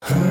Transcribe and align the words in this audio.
Huh? 0.00 0.24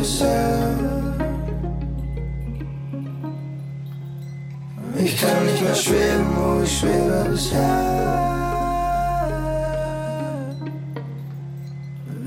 bisher. 0.00 0.78
Ich 5.04 5.20
kann 5.20 5.46
nicht 5.46 5.62
mehr 5.62 5.74
schweben, 5.74 6.26
wo 6.36 6.62
ich 6.62 6.78
schwebe 6.78 7.26
bisher. 7.30 8.00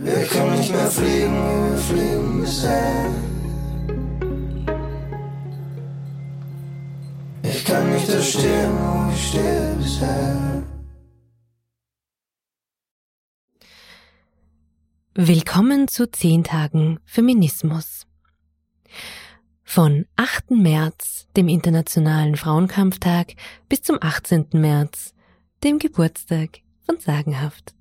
Wir 0.03 0.23
können 0.31 0.57
nicht 0.57 0.71
mehr 0.71 0.91
fliegen, 0.97 1.35
wie 1.45 1.71
wir 1.71 1.77
fliegen 1.77 2.41
bisher. 2.41 3.05
Ich 7.43 7.65
kann 7.65 7.91
nicht 7.91 8.07
da 8.07 8.21
wo 8.79 9.11
ich 9.11 9.27
stehe 9.27 9.75
bisher. 9.79 10.62
Willkommen 15.15 15.87
zu 15.87 16.09
10 16.09 16.43
Tagen 16.43 16.99
Feminismus. 17.05 18.07
Von 19.63 20.07
8. 20.15 20.49
März, 20.49 21.27
dem 21.37 21.49
Internationalen 21.49 22.35
Frauenkampftag, 22.35 23.35
bis 23.69 23.83
zum 23.83 23.99
18. 24.01 24.47
März, 24.53 25.13
dem 25.63 25.77
Geburtstag 25.77 26.61
von 26.87 26.99
Sagenhaft. 26.99 27.75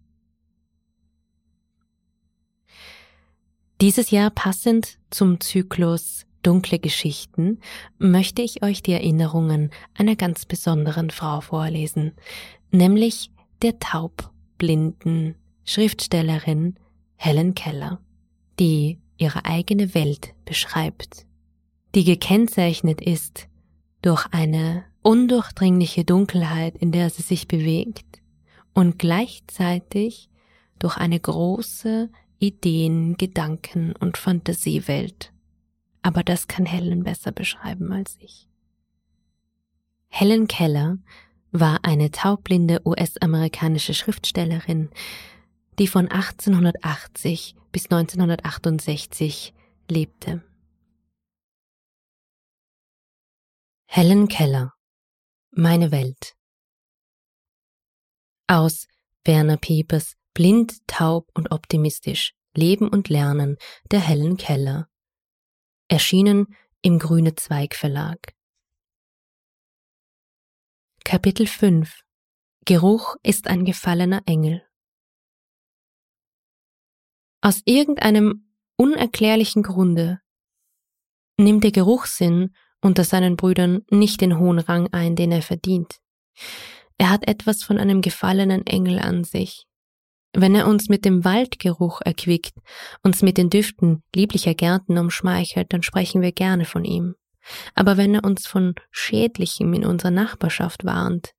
Dieses 3.80 4.10
Jahr 4.10 4.28
passend 4.28 4.98
zum 5.08 5.40
Zyklus 5.40 6.26
Dunkle 6.42 6.78
Geschichten 6.78 7.60
möchte 7.96 8.42
ich 8.42 8.62
euch 8.62 8.82
die 8.82 8.92
Erinnerungen 8.92 9.70
einer 9.94 10.16
ganz 10.16 10.44
besonderen 10.44 11.08
Frau 11.08 11.40
vorlesen, 11.40 12.12
nämlich 12.70 13.30
der 13.62 13.78
taubblinden 13.78 15.36
Schriftstellerin 15.64 16.76
Helen 17.24 17.54
Keller, 17.54 18.00
die 18.58 18.98
ihre 19.16 19.44
eigene 19.44 19.94
Welt 19.94 20.34
beschreibt, 20.44 21.24
die 21.94 22.02
gekennzeichnet 22.02 23.00
ist 23.00 23.46
durch 24.02 24.26
eine 24.32 24.82
undurchdringliche 25.02 26.04
Dunkelheit, 26.04 26.76
in 26.76 26.90
der 26.90 27.10
sie 27.10 27.22
sich 27.22 27.46
bewegt 27.46 28.20
und 28.74 28.98
gleichzeitig 28.98 30.30
durch 30.80 30.96
eine 30.96 31.20
große 31.20 32.10
Ideen, 32.40 33.16
Gedanken 33.16 33.94
und 34.00 34.16
Fantasiewelt. 34.16 35.32
Aber 36.02 36.24
das 36.24 36.48
kann 36.48 36.66
Helen 36.66 37.04
besser 37.04 37.30
beschreiben 37.30 37.92
als 37.92 38.16
ich. 38.18 38.48
Helen 40.08 40.48
Keller 40.48 40.98
war 41.52 41.84
eine 41.84 42.10
taubblinde 42.10 42.80
US-amerikanische 42.84 43.94
Schriftstellerin, 43.94 44.88
die 45.78 45.86
von 45.86 46.08
1880 46.08 47.54
bis 47.72 47.84
1968 47.84 49.54
lebte. 49.90 50.42
Helen 53.86 54.28
Keller 54.28 54.74
Meine 55.50 55.90
Welt 55.90 56.34
Aus 58.46 58.88
Werner 59.24 59.56
Piepers 59.56 60.16
Blind, 60.34 60.86
taub 60.86 61.30
und 61.34 61.50
optimistisch 61.50 62.34
Leben 62.54 62.88
und 62.88 63.08
Lernen 63.08 63.56
der 63.90 64.00
Helen 64.00 64.36
Keller 64.36 64.88
erschienen 65.88 66.54
im 66.80 66.98
Grüne 66.98 67.34
Zweig 67.34 67.74
Verlag. 67.74 68.34
Kapitel 71.04 71.46
5 71.46 72.02
Geruch 72.64 73.16
ist 73.22 73.46
ein 73.46 73.64
gefallener 73.64 74.22
Engel 74.26 74.62
aus 77.42 77.60
irgendeinem 77.64 78.46
unerklärlichen 78.76 79.62
Grunde 79.62 80.20
nimmt 81.36 81.64
der 81.64 81.72
Geruchssinn 81.72 82.54
unter 82.80 83.04
seinen 83.04 83.36
Brüdern 83.36 83.82
nicht 83.90 84.20
den 84.20 84.38
hohen 84.38 84.60
Rang 84.60 84.88
ein, 84.92 85.16
den 85.16 85.32
er 85.32 85.42
verdient. 85.42 85.98
Er 86.98 87.10
hat 87.10 87.26
etwas 87.28 87.62
von 87.62 87.78
einem 87.78 88.00
gefallenen 88.00 88.66
Engel 88.66 89.00
an 89.00 89.24
sich. 89.24 89.64
Wenn 90.32 90.54
er 90.54 90.66
uns 90.66 90.88
mit 90.88 91.04
dem 91.04 91.24
Waldgeruch 91.24 92.00
erquickt, 92.00 92.54
uns 93.02 93.22
mit 93.22 93.36
den 93.38 93.50
Düften 93.50 94.02
lieblicher 94.14 94.54
Gärten 94.54 94.96
umschmeichelt, 94.96 95.72
dann 95.72 95.82
sprechen 95.82 96.22
wir 96.22 96.32
gerne 96.32 96.64
von 96.64 96.84
ihm. 96.84 97.16
Aber 97.74 97.96
wenn 97.96 98.14
er 98.14 98.24
uns 98.24 98.46
von 98.46 98.74
Schädlichem 98.92 99.74
in 99.74 99.84
unserer 99.84 100.12
Nachbarschaft 100.12 100.84
warnt, 100.84 101.32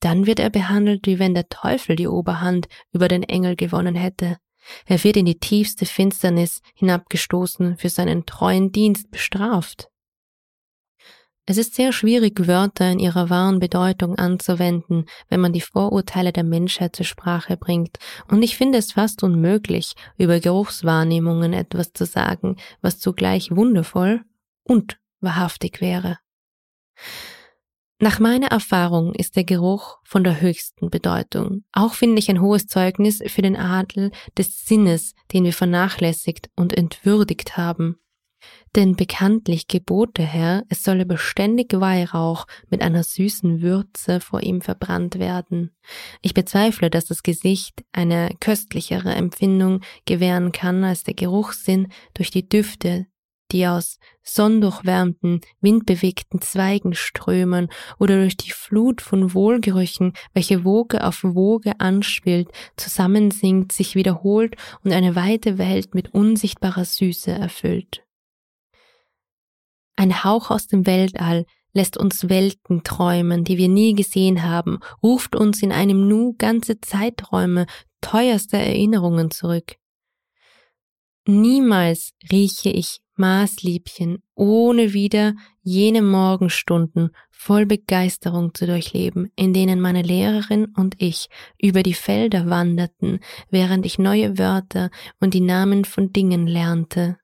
dann 0.00 0.26
wird 0.26 0.40
er 0.40 0.50
behandelt, 0.50 1.06
wie 1.06 1.18
wenn 1.18 1.34
der 1.34 1.48
Teufel 1.48 1.94
die 1.94 2.08
Oberhand 2.08 2.66
über 2.90 3.06
den 3.06 3.22
Engel 3.22 3.54
gewonnen 3.54 3.94
hätte 3.94 4.38
er 4.86 5.02
wird 5.02 5.16
in 5.16 5.26
die 5.26 5.38
tiefste 5.38 5.86
Finsternis 5.86 6.60
hinabgestoßen, 6.74 7.76
für 7.76 7.88
seinen 7.88 8.26
treuen 8.26 8.72
Dienst 8.72 9.10
bestraft. 9.10 9.88
Es 11.44 11.58
ist 11.58 11.74
sehr 11.74 11.92
schwierig, 11.92 12.46
Wörter 12.46 12.88
in 12.92 13.00
ihrer 13.00 13.28
wahren 13.28 13.58
Bedeutung 13.58 14.16
anzuwenden, 14.16 15.06
wenn 15.28 15.40
man 15.40 15.52
die 15.52 15.60
Vorurteile 15.60 16.32
der 16.32 16.44
Menschheit 16.44 16.94
zur 16.94 17.04
Sprache 17.04 17.56
bringt, 17.56 17.98
und 18.28 18.42
ich 18.44 18.56
finde 18.56 18.78
es 18.78 18.92
fast 18.92 19.24
unmöglich, 19.24 19.94
über 20.16 20.38
Geruchswahrnehmungen 20.38 21.52
etwas 21.52 21.92
zu 21.92 22.06
sagen, 22.06 22.56
was 22.80 23.00
zugleich 23.00 23.50
wundervoll 23.50 24.22
und 24.62 24.98
wahrhaftig 25.20 25.80
wäre. 25.80 26.18
Nach 28.02 28.18
meiner 28.18 28.48
Erfahrung 28.48 29.14
ist 29.14 29.36
der 29.36 29.44
Geruch 29.44 29.98
von 30.02 30.24
der 30.24 30.40
höchsten 30.40 30.90
Bedeutung. 30.90 31.62
Auch 31.70 31.94
finde 31.94 32.18
ich 32.18 32.28
ein 32.28 32.40
hohes 32.40 32.66
Zeugnis 32.66 33.22
für 33.28 33.42
den 33.42 33.54
Adel 33.54 34.10
des 34.36 34.66
Sinnes, 34.66 35.14
den 35.32 35.44
wir 35.44 35.52
vernachlässigt 35.52 36.50
und 36.56 36.76
entwürdigt 36.76 37.56
haben. 37.56 38.00
Denn 38.74 38.96
bekanntlich 38.96 39.68
gebot 39.68 40.18
der 40.18 40.26
Herr, 40.26 40.64
es 40.68 40.82
solle 40.82 41.06
beständig 41.06 41.74
Weihrauch 41.74 42.48
mit 42.70 42.82
einer 42.82 43.04
süßen 43.04 43.62
Würze 43.62 44.18
vor 44.18 44.42
ihm 44.42 44.62
verbrannt 44.62 45.20
werden. 45.20 45.70
Ich 46.22 46.34
bezweifle, 46.34 46.90
dass 46.90 47.04
das 47.04 47.22
Gesicht 47.22 47.84
eine 47.92 48.30
köstlichere 48.40 49.14
Empfindung 49.14 49.80
gewähren 50.06 50.50
kann 50.50 50.82
als 50.82 51.04
der 51.04 51.14
Geruchssinn 51.14 51.92
durch 52.14 52.32
die 52.32 52.48
Düfte, 52.48 53.06
die 53.52 53.66
aus 53.66 53.98
sonndurchwärmten, 54.22 55.40
windbewegten 55.60 56.40
Zweigen 56.40 56.94
strömen 56.94 57.68
oder 57.98 58.16
durch 58.16 58.36
die 58.36 58.50
Flut 58.50 59.00
von 59.00 59.34
Wohlgerüchen, 59.34 60.12
welche 60.32 60.64
Woge 60.64 61.04
auf 61.04 61.22
Woge 61.22 61.78
anschwillt, 61.80 62.48
zusammensinkt, 62.76 63.72
sich 63.72 63.94
wiederholt 63.94 64.56
und 64.84 64.92
eine 64.92 65.14
weite 65.14 65.58
Welt 65.58 65.94
mit 65.94 66.14
unsichtbarer 66.14 66.84
Süße 66.84 67.30
erfüllt. 67.30 68.04
Ein 69.96 70.24
Hauch 70.24 70.50
aus 70.50 70.66
dem 70.66 70.86
Weltall 70.86 71.44
lässt 71.74 71.96
uns 71.96 72.28
Welten 72.28 72.82
träumen, 72.82 73.44
die 73.44 73.56
wir 73.56 73.68
nie 73.68 73.94
gesehen 73.94 74.42
haben, 74.42 74.78
ruft 75.02 75.36
uns 75.36 75.62
in 75.62 75.72
einem 75.72 76.08
Nu 76.08 76.34
ganze 76.36 76.80
Zeiträume 76.80 77.66
teuerster 78.00 78.58
Erinnerungen 78.58 79.30
zurück. 79.30 79.76
Niemals 81.26 82.12
rieche 82.30 82.70
ich 82.70 83.00
Maßliebchen, 83.16 84.22
ohne 84.34 84.92
wieder 84.92 85.34
jene 85.62 86.02
Morgenstunden 86.02 87.10
voll 87.30 87.66
Begeisterung 87.66 88.54
zu 88.54 88.66
durchleben, 88.66 89.30
in 89.36 89.52
denen 89.52 89.80
meine 89.80 90.02
Lehrerin 90.02 90.66
und 90.76 91.00
ich 91.00 91.28
über 91.60 91.82
die 91.82 91.94
Felder 91.94 92.48
wanderten, 92.48 93.20
während 93.50 93.86
ich 93.86 93.98
neue 93.98 94.38
Wörter 94.38 94.90
und 95.20 95.34
die 95.34 95.40
Namen 95.40 95.84
von 95.84 96.12
Dingen 96.12 96.46
lernte. 96.46 97.18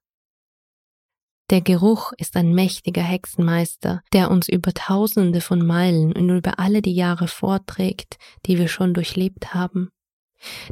Der 1.50 1.62
Geruch 1.62 2.12
ist 2.18 2.36
ein 2.36 2.54
mächtiger 2.54 3.02
Hexenmeister, 3.02 4.02
der 4.12 4.30
uns 4.30 4.48
über 4.48 4.74
tausende 4.74 5.40
von 5.40 5.66
Meilen 5.66 6.12
und 6.12 6.28
über 6.28 6.58
alle 6.58 6.82
die 6.82 6.94
Jahre 6.94 7.26
vorträgt, 7.26 8.18
die 8.44 8.58
wir 8.58 8.68
schon 8.68 8.92
durchlebt 8.92 9.54
haben. 9.54 9.90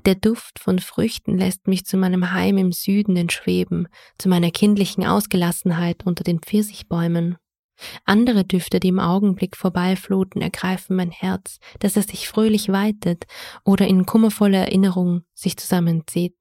Der 0.04 0.14
Duft 0.14 0.58
von 0.58 0.78
Früchten 0.78 1.38
lässt 1.38 1.66
mich 1.66 1.84
zu 1.84 1.96
meinem 1.96 2.32
Heim 2.32 2.58
im 2.58 2.72
Süden 2.72 3.16
entschweben, 3.16 3.88
zu 4.18 4.28
meiner 4.28 4.50
kindlichen 4.50 5.04
Ausgelassenheit 5.04 6.06
unter 6.06 6.24
den 6.24 6.40
Pfirsichbäumen. 6.40 7.36
Andere 8.04 8.44
Düfte, 8.44 8.80
die 8.80 8.88
im 8.88 8.98
Augenblick 8.98 9.56
vorbeifluten, 9.56 10.40
ergreifen 10.40 10.96
mein 10.96 11.10
Herz, 11.10 11.58
dass 11.80 11.96
es 11.96 12.06
sich 12.06 12.28
fröhlich 12.28 12.70
weitet 12.70 13.24
oder 13.64 13.86
in 13.86 14.06
kummervoller 14.06 14.58
Erinnerung 14.58 15.22
sich 15.34 15.56
zusammenzieht. 15.56 16.36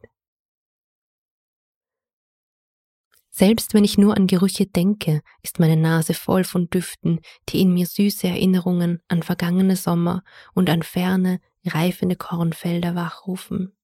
Selbst 3.37 3.73
wenn 3.73 3.83
ich 3.83 3.97
nur 3.97 4.15
an 4.15 4.27
Gerüche 4.27 4.65
denke, 4.65 5.21
ist 5.43 5.59
meine 5.59 5.75
Nase 5.75 6.13
voll 6.13 6.45
von 6.45 6.69
Düften, 6.69 7.19
die 7.49 7.59
in 7.59 7.73
mir 7.73 7.85
süße 7.85 8.25
Erinnerungen 8.25 9.01
an 9.09 9.23
vergangene 9.23 9.75
Sommer 9.75 10.23
und 10.53 10.69
an 10.69 10.83
ferne, 10.83 11.41
reifende 11.65 12.15
Kornfelder 12.15 12.95
wachrufen. 12.95 13.75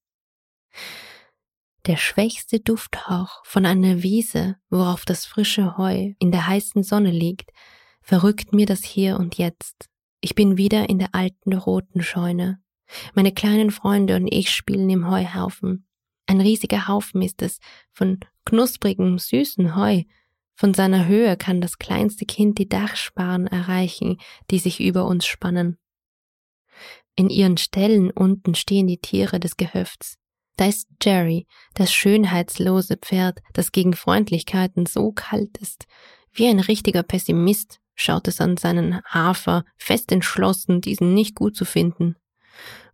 Der 1.85 1.97
schwächste 1.97 2.61
Dufthauch 2.61 3.43
von 3.43 3.65
einer 3.65 4.03
Wiese, 4.03 4.55
worauf 4.69 5.03
das 5.03 5.25
frische 5.25 5.75
Heu 5.75 6.13
in 6.17 6.31
der 6.31 6.47
heißen 6.47 6.83
Sonne 6.83 7.11
liegt, 7.11 7.51
verrückt 8.01 8.53
mir 8.53 8.65
das 8.65 8.85
Hier 8.85 9.17
und 9.17 9.37
Jetzt. 9.37 9.89
Ich 10.21 10.33
bin 10.33 10.55
wieder 10.55 10.87
in 10.87 10.97
der 10.97 11.13
alten 11.13 11.51
roten 11.51 12.03
Scheune. 12.03 12.61
Meine 13.15 13.33
kleinen 13.33 13.71
Freunde 13.71 14.15
und 14.15 14.27
ich 14.27 14.49
spielen 14.49 14.89
im 14.89 15.11
Heuhaufen. 15.11 15.87
Ein 16.31 16.39
riesiger 16.39 16.87
Haufen 16.87 17.21
ist 17.21 17.41
es, 17.41 17.59
von 17.91 18.21
knusprigem, 18.45 19.19
süßen 19.19 19.75
Heu. 19.75 20.03
Von 20.53 20.73
seiner 20.73 21.05
Höhe 21.05 21.35
kann 21.35 21.59
das 21.59 21.77
kleinste 21.77 22.25
Kind 22.25 22.57
die 22.57 22.69
Dachsparren 22.69 23.47
erreichen, 23.47 24.17
die 24.49 24.59
sich 24.59 24.79
über 24.79 25.05
uns 25.07 25.25
spannen. 25.25 25.77
In 27.17 27.29
ihren 27.29 27.57
Ställen 27.57 28.11
unten 28.11 28.55
stehen 28.55 28.87
die 28.87 28.99
Tiere 28.99 29.41
des 29.41 29.57
Gehöfts. 29.57 30.19
Da 30.55 30.67
ist 30.67 30.87
Jerry, 31.03 31.47
das 31.73 31.91
schönheitslose 31.91 32.95
Pferd, 32.95 33.39
das 33.51 33.73
gegen 33.73 33.91
Freundlichkeiten 33.91 34.85
so 34.85 35.11
kalt 35.11 35.57
ist. 35.57 35.85
Wie 36.31 36.47
ein 36.47 36.61
richtiger 36.61 37.03
Pessimist 37.03 37.81
schaut 37.93 38.29
es 38.29 38.39
an 38.39 38.55
seinen 38.55 39.03
Hafer, 39.03 39.65
fest 39.75 40.13
entschlossen, 40.13 40.79
diesen 40.79 41.13
nicht 41.13 41.35
gut 41.35 41.57
zu 41.57 41.65
finden. 41.65 42.15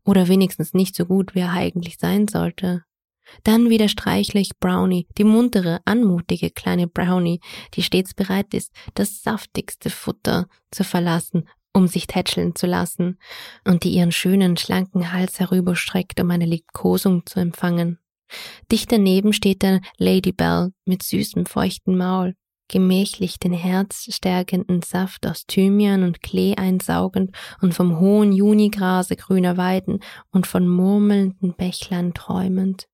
Oder 0.03 0.27
wenigstens 0.27 0.73
nicht 0.73 0.95
so 0.95 1.05
gut, 1.05 1.35
wie 1.35 1.41
er 1.41 1.51
eigentlich 1.51 1.97
sein 1.99 2.27
sollte. 2.27 2.83
Dann 3.44 3.69
wieder 3.69 3.89
streichle 3.89 4.39
ich 4.39 4.57
Brownie, 4.59 5.07
die 5.18 5.24
muntere, 5.24 5.79
anmutige 5.85 6.50
kleine 6.50 6.88
Brownie, 6.88 7.39
die 7.74 7.83
stets 7.83 8.13
bereit 8.13 8.53
ist, 8.53 8.71
das 8.94 9.21
saftigste 9.21 9.89
Futter 9.89 10.47
zu 10.71 10.83
verlassen, 10.83 11.47
um 11.74 11.88
sich 11.88 12.07
tätscheln 12.07 12.56
zu 12.56 12.65
lassen, 12.65 13.19
und 13.65 13.83
die 13.83 13.91
ihren 13.91 14.12
schönen, 14.12 14.57
schlanken 14.57 15.12
Hals 15.12 15.39
herüberstreckt, 15.39 16.19
um 16.19 16.31
eine 16.31 16.45
Liebkosung 16.45 17.25
zu 17.25 17.39
empfangen. 17.39 18.00
Dicht 18.71 18.91
daneben 18.91 19.31
steht 19.31 19.62
der 19.62 19.81
Ladybell 19.97 20.71
mit 20.85 21.03
süßem, 21.03 21.45
feuchten 21.45 21.97
Maul, 21.97 22.35
gemächlich 22.68 23.39
den 23.39 23.53
herzstärkenden 23.53 24.81
Saft 24.81 25.25
aus 25.25 25.45
Thymian 25.45 26.03
und 26.03 26.21
Klee 26.21 26.56
einsaugend 26.56 27.31
und 27.62 27.73
vom 27.73 28.00
hohen 28.00 28.33
Junigrase 28.33 29.15
grüner 29.15 29.57
Weiden 29.57 30.00
und 30.31 30.47
von 30.47 30.68
murmelnden 30.68 31.53
Bächlein 31.53 32.13
träumend. 32.13 32.88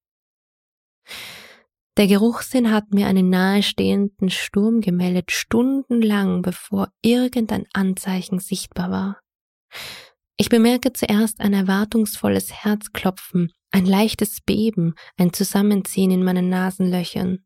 Der 1.96 2.08
Geruchssinn 2.08 2.72
hat 2.72 2.92
mir 2.92 3.06
einen 3.06 3.30
nahestehenden 3.30 4.32
Sturm 4.32 4.82
gemeldet, 4.82 5.32
stundenlang 5.32 6.42
bevor 6.42 6.90
irgendein 7.04 7.66
Anzeichen 7.74 8.40
sichtbar 8.40 8.90
war. 8.90 9.20
Ich 10.38 10.50
bemerke 10.50 10.92
zuerst 10.92 11.40
ein 11.40 11.54
erwartungsvolles 11.54 12.52
Herzklopfen, 12.52 13.52
ein 13.72 13.86
leichtes 13.86 14.42
Beben, 14.42 14.96
ein 15.18 15.34
Zusammenziehen 15.34 16.10
in 16.10 16.24
meinen 16.24 16.50
Nasenlöchern. 16.50 17.46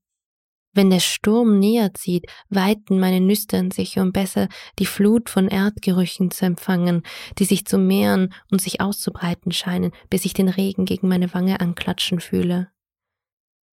Wenn 0.74 0.92
der 0.92 1.00
Sturm 1.00 1.60
näher 1.60 1.94
zieht, 1.94 2.28
weiten 2.50 3.00
meine 3.00 3.20
Nüstern 3.20 3.72
sich, 3.72 3.98
um 3.98 4.12
besser 4.12 4.48
die 4.80 4.86
Flut 4.86 5.30
von 5.30 5.48
Erdgerüchen 5.48 6.32
zu 6.32 6.46
empfangen, 6.46 7.02
die 7.40 7.46
sich 7.46 7.66
zu 7.66 7.78
mehren 7.78 8.34
und 8.52 8.62
sich 8.62 8.80
auszubreiten 8.80 9.52
scheinen, 9.52 9.92
bis 10.10 10.24
ich 10.24 10.34
den 10.34 10.50
Regen 10.50 10.86
gegen 10.86 11.08
meine 11.08 11.34
Wange 11.34 11.60
anklatschen 11.60 12.20
fühle. 12.20 12.70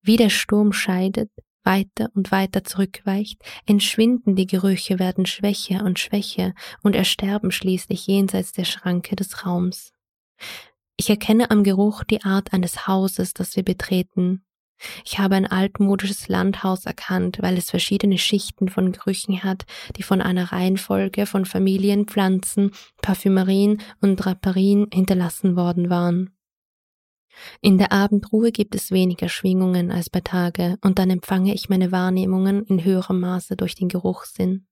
Wie 0.06 0.18
der 0.18 0.28
Sturm 0.28 0.74
scheidet, 0.74 1.30
weiter 1.62 2.10
und 2.14 2.30
weiter 2.30 2.62
zurückweicht, 2.62 3.40
entschwinden 3.64 4.36
die 4.36 4.46
Gerüche, 4.46 4.98
werden 4.98 5.24
schwächer 5.24 5.82
und 5.82 5.98
schwächer 5.98 6.52
und 6.82 6.94
ersterben 6.94 7.50
schließlich 7.50 8.06
jenseits 8.06 8.52
der 8.52 8.66
Schranke 8.66 9.16
des 9.16 9.46
Raums. 9.46 9.92
Ich 10.98 11.08
erkenne 11.08 11.50
am 11.50 11.64
Geruch 11.64 12.04
die 12.04 12.22
Art 12.22 12.52
eines 12.52 12.86
Hauses, 12.86 13.32
das 13.32 13.56
wir 13.56 13.62
betreten. 13.62 14.44
Ich 15.06 15.18
habe 15.18 15.36
ein 15.36 15.46
altmodisches 15.46 16.28
Landhaus 16.28 16.84
erkannt, 16.84 17.38
weil 17.40 17.56
es 17.56 17.70
verschiedene 17.70 18.18
Schichten 18.18 18.68
von 18.68 18.92
Gerüchen 18.92 19.42
hat, 19.42 19.64
die 19.96 20.02
von 20.02 20.20
einer 20.20 20.52
Reihenfolge 20.52 21.24
von 21.24 21.46
Familien, 21.46 22.06
Pflanzen, 22.06 22.72
Parfümerien 23.00 23.80
und 24.02 24.16
Draperien 24.16 24.88
hinterlassen 24.92 25.56
worden 25.56 25.88
waren. 25.88 26.33
In 27.60 27.78
der 27.78 27.92
Abendruhe 27.92 28.52
gibt 28.52 28.74
es 28.74 28.90
weniger 28.90 29.28
Schwingungen 29.28 29.90
als 29.90 30.10
bei 30.10 30.20
Tage, 30.20 30.78
und 30.82 30.98
dann 30.98 31.10
empfange 31.10 31.54
ich 31.54 31.68
meine 31.68 31.92
Wahrnehmungen 31.92 32.64
in 32.64 32.84
höherem 32.84 33.20
Maße 33.20 33.56
durch 33.56 33.74
den 33.74 33.88
Geruchssinn. 33.88 34.66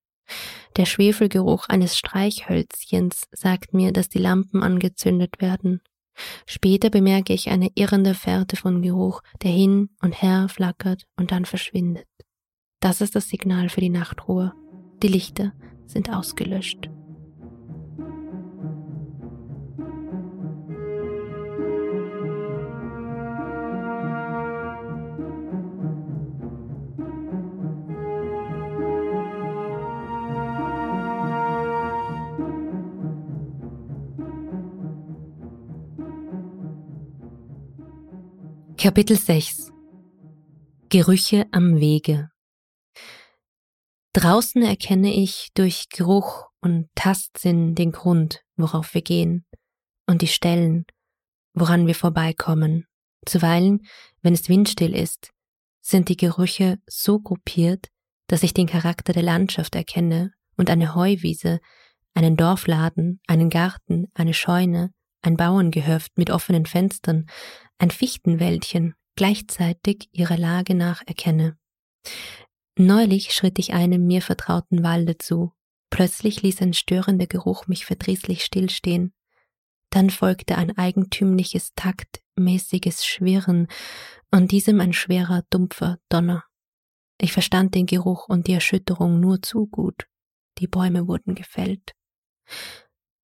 Der 0.76 0.86
Schwefelgeruch 0.86 1.68
eines 1.68 1.96
Streichhölzchens 1.96 3.28
sagt 3.32 3.74
mir, 3.74 3.92
dass 3.92 4.08
die 4.08 4.18
Lampen 4.18 4.62
angezündet 4.62 5.40
werden. 5.40 5.80
Später 6.46 6.90
bemerke 6.90 7.32
ich 7.32 7.48
eine 7.48 7.70
irrende 7.74 8.14
Fährte 8.14 8.56
von 8.56 8.82
Geruch, 8.82 9.22
der 9.42 9.50
hin 9.50 9.90
und 10.02 10.22
her 10.22 10.48
flackert 10.48 11.06
und 11.16 11.32
dann 11.32 11.44
verschwindet. 11.44 12.06
Das 12.80 13.00
ist 13.00 13.14
das 13.14 13.28
Signal 13.28 13.68
für 13.68 13.80
die 13.80 13.90
Nachtruhe. 13.90 14.52
Die 15.02 15.08
Lichter 15.08 15.52
sind 15.86 16.10
ausgelöscht. 16.10 16.90
Kapitel 38.82 39.16
6 39.16 39.70
Gerüche 40.88 41.46
am 41.52 41.76
Wege 41.78 42.32
Draußen 44.12 44.60
erkenne 44.60 45.14
ich 45.14 45.50
durch 45.54 45.88
Geruch 45.88 46.48
und 46.60 46.88
Tastsinn 46.96 47.76
den 47.76 47.92
Grund, 47.92 48.42
worauf 48.56 48.92
wir 48.94 49.02
gehen, 49.02 49.46
und 50.08 50.20
die 50.20 50.26
Stellen, 50.26 50.84
woran 51.54 51.86
wir 51.86 51.94
vorbeikommen. 51.94 52.88
Zuweilen, 53.24 53.86
wenn 54.20 54.34
es 54.34 54.48
windstill 54.48 54.96
ist, 54.96 55.30
sind 55.80 56.08
die 56.08 56.16
Gerüche 56.16 56.80
so 56.88 57.20
gruppiert, 57.20 57.86
dass 58.26 58.42
ich 58.42 58.52
den 58.52 58.66
Charakter 58.66 59.12
der 59.12 59.22
Landschaft 59.22 59.76
erkenne 59.76 60.32
und 60.56 60.70
eine 60.70 60.96
Heuwiese, 60.96 61.60
einen 62.14 62.36
Dorfladen, 62.36 63.20
einen 63.28 63.48
Garten, 63.48 64.10
eine 64.14 64.34
Scheune, 64.34 64.92
ein 65.22 65.36
Bauerngehöft 65.36 66.18
mit 66.18 66.30
offenen 66.30 66.66
Fenstern, 66.66 67.26
ein 67.78 67.90
Fichtenwäldchen 67.90 68.94
gleichzeitig 69.16 70.08
ihrer 70.12 70.36
Lage 70.36 70.74
nach 70.74 71.02
erkenne. 71.06 71.56
Neulich 72.78 73.32
schritt 73.32 73.58
ich 73.58 73.74
einem 73.74 74.06
mir 74.06 74.22
vertrauten 74.22 74.82
Walde 74.82 75.18
zu. 75.18 75.52
Plötzlich 75.90 76.42
ließ 76.42 76.62
ein 76.62 76.72
störender 76.72 77.26
Geruch 77.26 77.66
mich 77.66 77.84
verdrießlich 77.84 78.42
stillstehen. 78.44 79.12
Dann 79.90 80.08
folgte 80.08 80.56
ein 80.56 80.76
eigentümliches, 80.76 81.72
taktmäßiges 81.76 83.04
Schwirren 83.04 83.68
und 84.30 84.50
diesem 84.50 84.80
ein 84.80 84.94
schwerer, 84.94 85.42
dumpfer 85.50 85.98
Donner. 86.08 86.44
Ich 87.20 87.32
verstand 87.32 87.74
den 87.74 87.84
Geruch 87.86 88.28
und 88.28 88.46
die 88.46 88.54
Erschütterung 88.54 89.20
nur 89.20 89.42
zu 89.42 89.66
gut. 89.66 90.06
Die 90.58 90.66
Bäume 90.66 91.06
wurden 91.06 91.34
gefällt. 91.34 91.92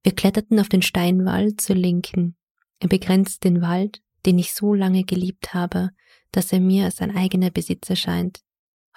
Wir 0.02 0.14
kletterten 0.14 0.60
auf 0.60 0.68
den 0.68 0.82
Steinwall 0.82 1.56
zur 1.56 1.76
Linken. 1.76 2.36
Er 2.80 2.88
begrenzt 2.88 3.44
den 3.44 3.60
Wald 3.60 4.00
den 4.26 4.38
ich 4.38 4.52
so 4.52 4.74
lange 4.74 5.04
geliebt 5.04 5.54
habe, 5.54 5.90
dass 6.32 6.52
er 6.52 6.60
mir 6.60 6.84
als 6.84 7.00
ein 7.00 7.16
eigener 7.16 7.50
Besitz 7.50 7.88
erscheint. 7.88 8.40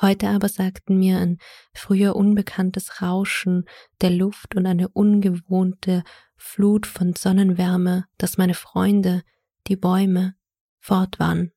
Heute 0.01 0.29
aber 0.29 0.50
sagten 0.50 0.98
mir 0.98 1.20
ein 1.20 1.38
früher 1.74 2.15
unbekanntes 2.15 3.01
Rauschen 3.01 3.65
der 4.01 4.10
Luft 4.10 4.55
und 4.55 4.65
eine 4.65 4.89
ungewohnte 4.89 6.03
Flut 6.36 6.88
von 6.88 7.13
Sonnenwärme, 7.13 8.05
dass 8.17 8.38
meine 8.38 8.55
Freunde, 8.55 9.22
die 9.67 9.75
Bäume, 9.75 10.36
fort 10.79 11.20
waren. 11.20 11.51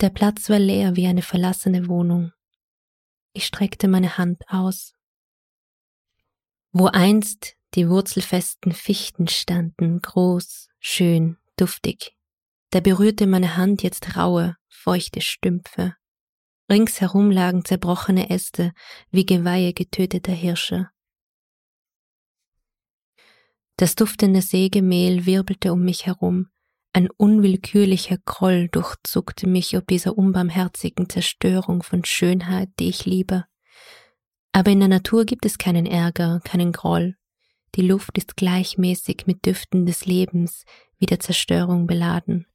Der 0.00 0.10
Platz 0.10 0.50
war 0.50 0.58
leer 0.58 0.96
wie 0.96 1.06
eine 1.06 1.22
verlassene 1.22 1.88
Wohnung. 1.88 2.32
Ich 3.32 3.46
streckte 3.46 3.86
meine 3.86 4.18
Hand 4.18 4.42
aus. 4.48 4.95
Wo 6.78 6.88
einst 6.88 7.56
die 7.72 7.88
wurzelfesten 7.88 8.70
Fichten 8.70 9.28
standen, 9.28 10.02
groß, 10.02 10.68
schön, 10.78 11.38
duftig, 11.56 12.14
da 12.68 12.80
berührte 12.80 13.26
meine 13.26 13.56
Hand 13.56 13.82
jetzt 13.82 14.18
raue, 14.18 14.56
feuchte 14.68 15.22
Stümpfe. 15.22 15.94
Ringsherum 16.70 17.30
lagen 17.30 17.64
zerbrochene 17.64 18.28
Äste 18.28 18.74
wie 19.10 19.24
Geweihe 19.24 19.72
getöteter 19.72 20.34
Hirsche. 20.34 20.90
Das 23.78 23.94
duftende 23.94 24.42
Sägemehl 24.42 25.24
wirbelte 25.24 25.72
um 25.72 25.82
mich 25.82 26.04
herum, 26.04 26.50
ein 26.92 27.08
unwillkürlicher 27.08 28.18
Groll 28.26 28.68
durchzuckte 28.68 29.46
mich 29.46 29.74
ob 29.78 29.86
dieser 29.86 30.18
unbarmherzigen 30.18 31.08
Zerstörung 31.08 31.82
von 31.82 32.04
Schönheit, 32.04 32.68
die 32.78 32.90
ich 32.90 33.06
liebe. 33.06 33.46
Aber 34.56 34.70
in 34.70 34.80
der 34.80 34.88
Natur 34.88 35.26
gibt 35.26 35.44
es 35.44 35.58
keinen 35.58 35.84
Ärger, 35.84 36.40
keinen 36.42 36.72
Groll. 36.72 37.14
Die 37.74 37.82
Luft 37.82 38.16
ist 38.16 38.38
gleichmäßig 38.38 39.24
mit 39.26 39.44
Düften 39.44 39.84
des 39.84 40.06
Lebens 40.06 40.64
wie 40.96 41.04
der 41.04 41.20
Zerstörung 41.20 41.86
beladen. 41.86 42.46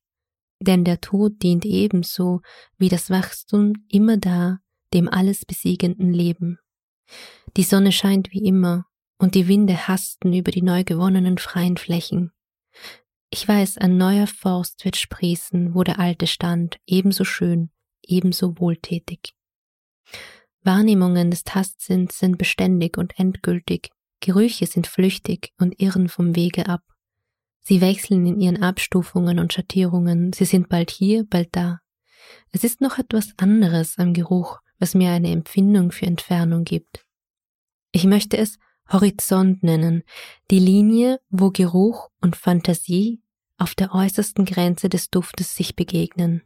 Denn 0.60 0.84
der 0.84 1.00
Tod 1.00 1.44
dient 1.44 1.64
ebenso 1.64 2.42
wie 2.80 2.90
das 2.90 3.12
Wachstum 3.12 3.86
immer 3.88 4.18
da, 4.18 4.62
dem 4.96 5.08
alles 5.08 5.46
besiegenden 5.46 6.12
Leben. 6.12 6.58
Die 7.56 7.62
Sonne 7.62 7.92
scheint 7.92 8.32
wie 8.32 8.48
immer, 8.48 8.88
und 9.20 9.36
die 9.36 9.48
Winde 9.48 9.88
hasten 9.88 10.34
über 10.34 10.50
die 10.50 10.64
neu 10.64 10.84
gewonnenen 10.84 11.38
freien 11.38 11.78
Flächen. 11.78 12.32
Ich 13.30 13.48
weiß, 13.48 13.78
ein 13.78 13.98
neuer 13.98 14.26
Forst 14.26 14.86
wird 14.86 14.98
sprießen, 14.98 15.76
wo 15.76 15.84
der 15.84 16.00
alte 16.00 16.26
stand, 16.26 16.80
ebenso 16.88 17.26
schön, 17.26 17.70
ebenso 18.02 18.58
wohltätig. 18.58 19.36
Wahrnehmungen 20.64 21.32
des 21.32 21.44
Tastsinns 21.44 22.20
sind 22.20 22.38
beständig 22.38 22.98
und 22.98 23.18
endgültig, 23.18 23.90
Gerüche 24.20 24.68
sind 24.68 24.88
flüchtig 24.88 25.52
und 25.58 25.80
irren 25.82 26.08
vom 26.08 26.36
Wege 26.36 26.68
ab. 26.68 26.84
Sie 27.62 27.82
wechseln 27.82 28.26
in 28.26 28.40
ihren 28.40 28.62
Abstufungen 28.62 29.40
und 29.40 29.54
Schattierungen, 29.54 30.34
sie 30.34 30.46
sind 30.46 30.70
bald 30.70 30.92
hier, 30.92 31.26
bald 31.28 31.50
da. 31.52 31.80
Es 32.52 32.64
ist 32.64 32.82
noch 32.82 32.98
etwas 32.98 33.34
anderes 33.38 33.98
am 33.98 34.14
Geruch, 34.14 34.60
was 34.80 34.94
mir 34.94 35.12
eine 35.12 35.32
Empfindung 35.32 35.92
für 35.92 36.06
Entfernung 36.06 36.64
gibt. 36.64 37.06
Ich 37.92 38.06
möchte 38.06 38.38
es 38.38 38.58
Horizont 38.92 39.64
nennen, 39.64 40.04
die 40.50 40.60
Linie, 40.60 41.20
wo 41.30 41.50
Geruch 41.52 42.10
und 42.20 42.36
Fantasie 42.36 43.22
auf 43.58 43.76
der 43.76 43.94
äußersten 43.94 44.46
Grenze 44.46 44.90
des 44.90 45.10
Duftes 45.10 45.56
sich 45.56 45.76
begegnen. 45.76 46.44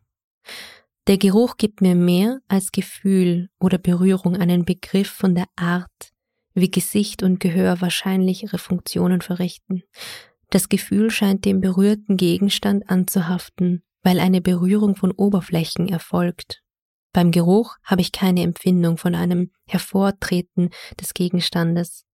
Der 1.07 1.19
Geruch 1.19 1.57
gibt 1.57 1.81
mir 1.81 1.93
mehr 1.93 2.39
als 2.47 2.71
Gefühl 2.71 3.50
oder 3.59 3.77
Berührung 3.77 4.35
einen 4.35 4.65
Begriff 4.65 5.09
von 5.09 5.35
der 5.35 5.45
Art, 5.55 6.13
wie 6.55 6.71
Gesicht 6.71 7.21
und 7.21 7.39
Gehör 7.39 7.79
wahrscheinlich 7.79 8.41
ihre 8.43 8.57
Funktionen 8.57 9.21
verrichten. 9.21 9.83
Das 10.50 10.67
Gefühl 10.67 11.12
scheint 11.12 11.45
dem 11.45 11.62
berührten 11.62 12.17
Gegenstand 12.17 12.89
anzuhaften, 12.89 13.83
weil 14.01 14.19
eine 14.19 14.41
Berührung 14.41 14.95
von 14.95 15.12
Oberflächen 15.12 15.89
erfolgt. 15.89 16.63
Beim 17.13 17.31
Geruch 17.31 17.75
habe 17.83 18.01
ich 18.01 18.12
keine 18.12 18.41
Empfindung 18.41 18.97
von 18.97 19.15
einem 19.15 19.51
Hervortreten 19.67 20.69
des 21.00 21.13
Gegenstandes. 21.13 22.05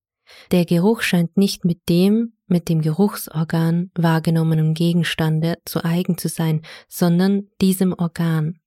Der 0.51 0.65
Geruch 0.65 1.01
scheint 1.01 1.37
nicht 1.37 1.65
mit 1.65 1.87
dem, 1.89 2.33
mit 2.47 2.69
dem 2.69 2.81
Geruchsorgan 2.81 3.91
wahrgenommenen 3.95 4.73
Gegenstande 4.73 5.55
zu 5.65 5.83
eigen 5.83 6.17
zu 6.17 6.27
sein, 6.27 6.61
sondern 6.87 7.47
diesem 7.61 7.93
Organ. 7.93 8.60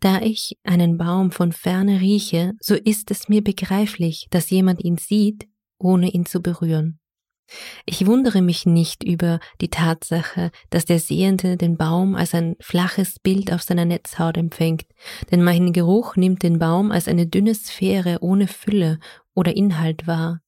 Da 0.00 0.20
ich 0.20 0.58
einen 0.64 0.98
Baum 0.98 1.30
von 1.30 1.52
ferne 1.52 2.00
rieche, 2.00 2.52
so 2.60 2.74
ist 2.74 3.10
es 3.10 3.28
mir 3.28 3.42
begreiflich, 3.42 4.26
dass 4.30 4.50
jemand 4.50 4.84
ihn 4.84 4.96
sieht, 4.96 5.46
ohne 5.78 6.10
ihn 6.10 6.26
zu 6.26 6.40
berühren. 6.40 7.00
Ich 7.84 8.06
wundere 8.06 8.42
mich 8.42 8.66
nicht 8.66 9.02
über 9.02 9.40
die 9.60 9.70
Tatsache, 9.70 10.50
dass 10.70 10.84
der 10.84 11.00
Sehende 11.00 11.56
den 11.56 11.76
Baum 11.76 12.14
als 12.14 12.34
ein 12.34 12.56
flaches 12.60 13.18
Bild 13.18 13.52
auf 13.52 13.62
seiner 13.62 13.84
Netzhaut 13.84 14.36
empfängt, 14.36 14.86
denn 15.30 15.42
mein 15.42 15.72
Geruch 15.72 16.16
nimmt 16.16 16.42
den 16.42 16.58
Baum 16.58 16.92
als 16.92 17.08
eine 17.08 17.26
dünne 17.26 17.54
Sphäre 17.54 18.18
ohne 18.20 18.46
Fülle 18.46 18.98
oder 19.34 19.56
Inhalt 19.56 20.06
wahr. 20.06 20.40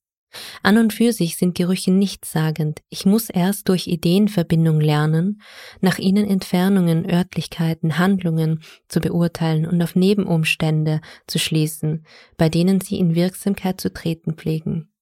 An 0.63 0.79
und 0.79 0.93
für 0.93 1.13
sich 1.13 1.37
sind 1.37 1.55
Gerüche 1.55 1.93
nichtssagend. 1.93 2.81
Ich 2.89 3.07
muss 3.07 3.31
erst 3.31 3.69
durch 3.69 3.87
Ideenverbindung 3.87 4.81
lernen, 4.81 5.43
nach 5.81 5.99
ihnen 5.99 6.29
Entfernungen, 6.29 7.09
Örtlichkeiten, 7.09 7.99
Handlungen 7.99 8.63
zu 8.89 9.01
beurteilen 9.01 9.67
und 9.67 9.83
auf 9.83 9.95
Nebenumstände 9.95 11.01
zu 11.27 11.39
schließen, 11.39 12.05
bei 12.37 12.49
denen 12.49 12.81
sie 12.81 12.99
in 12.99 13.15
Wirksamkeit 13.15 13.81
zu 13.81 13.93
treten 13.93 14.35
pflegen. 14.35 14.93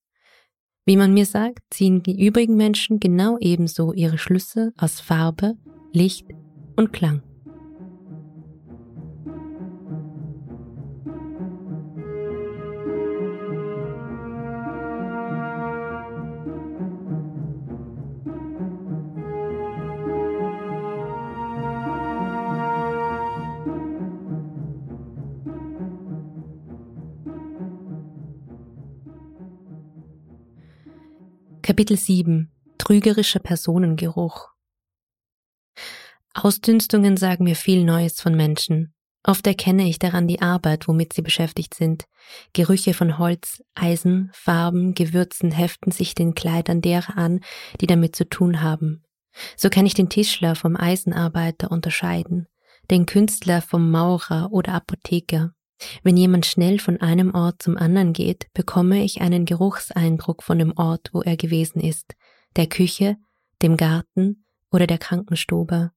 Wie 0.86 0.96
man 0.96 1.14
mir 1.14 1.26
sagt, 1.26 1.60
ziehen 1.70 2.02
die 2.02 2.24
übrigen 2.24 2.56
Menschen 2.56 2.98
genau 2.98 3.38
ebenso 3.38 3.92
ihre 3.92 4.18
Schlüsse 4.18 4.72
aus 4.76 5.00
Farbe, 5.00 5.54
Licht 5.92 6.26
und 6.76 6.92
Klang. 6.92 7.22
Kapitel 31.70 31.96
7 31.96 32.50
Trügerischer 32.78 33.38
Personengeruch 33.38 34.48
Ausdünstungen 36.34 37.16
sagen 37.16 37.44
mir 37.44 37.54
viel 37.54 37.84
Neues 37.84 38.20
von 38.20 38.34
Menschen. 38.34 38.92
Oft 39.22 39.46
erkenne 39.46 39.88
ich 39.88 40.00
daran 40.00 40.26
die 40.26 40.42
Arbeit, 40.42 40.88
womit 40.88 41.12
sie 41.12 41.22
beschäftigt 41.22 41.74
sind. 41.74 42.06
Gerüche 42.54 42.92
von 42.92 43.18
Holz, 43.18 43.62
Eisen, 43.76 44.32
Farben, 44.32 44.94
Gewürzen 44.94 45.52
heften 45.52 45.92
sich 45.92 46.16
den 46.16 46.34
Kleidern 46.34 46.80
derer 46.80 47.16
an, 47.16 47.38
die 47.80 47.86
damit 47.86 48.16
zu 48.16 48.28
tun 48.28 48.62
haben. 48.62 49.04
So 49.56 49.70
kann 49.70 49.86
ich 49.86 49.94
den 49.94 50.08
Tischler 50.08 50.56
vom 50.56 50.74
Eisenarbeiter 50.74 51.70
unterscheiden, 51.70 52.48
den 52.90 53.06
Künstler 53.06 53.62
vom 53.62 53.92
Maurer 53.92 54.48
oder 54.50 54.72
Apotheker. 54.72 55.54
Wenn 56.02 56.16
jemand 56.16 56.46
schnell 56.46 56.78
von 56.78 57.00
einem 57.00 57.34
Ort 57.34 57.62
zum 57.62 57.76
anderen 57.76 58.12
geht, 58.12 58.48
bekomme 58.54 59.02
ich 59.02 59.20
einen 59.20 59.44
Geruchseindruck 59.44 60.42
von 60.42 60.58
dem 60.58 60.72
Ort, 60.76 61.10
wo 61.12 61.22
er 61.22 61.36
gewesen 61.36 61.80
ist, 61.80 62.14
der 62.56 62.66
Küche, 62.66 63.16
dem 63.62 63.76
Garten 63.76 64.44
oder 64.70 64.86
der 64.86 64.98
Krankenstube. 64.98 65.92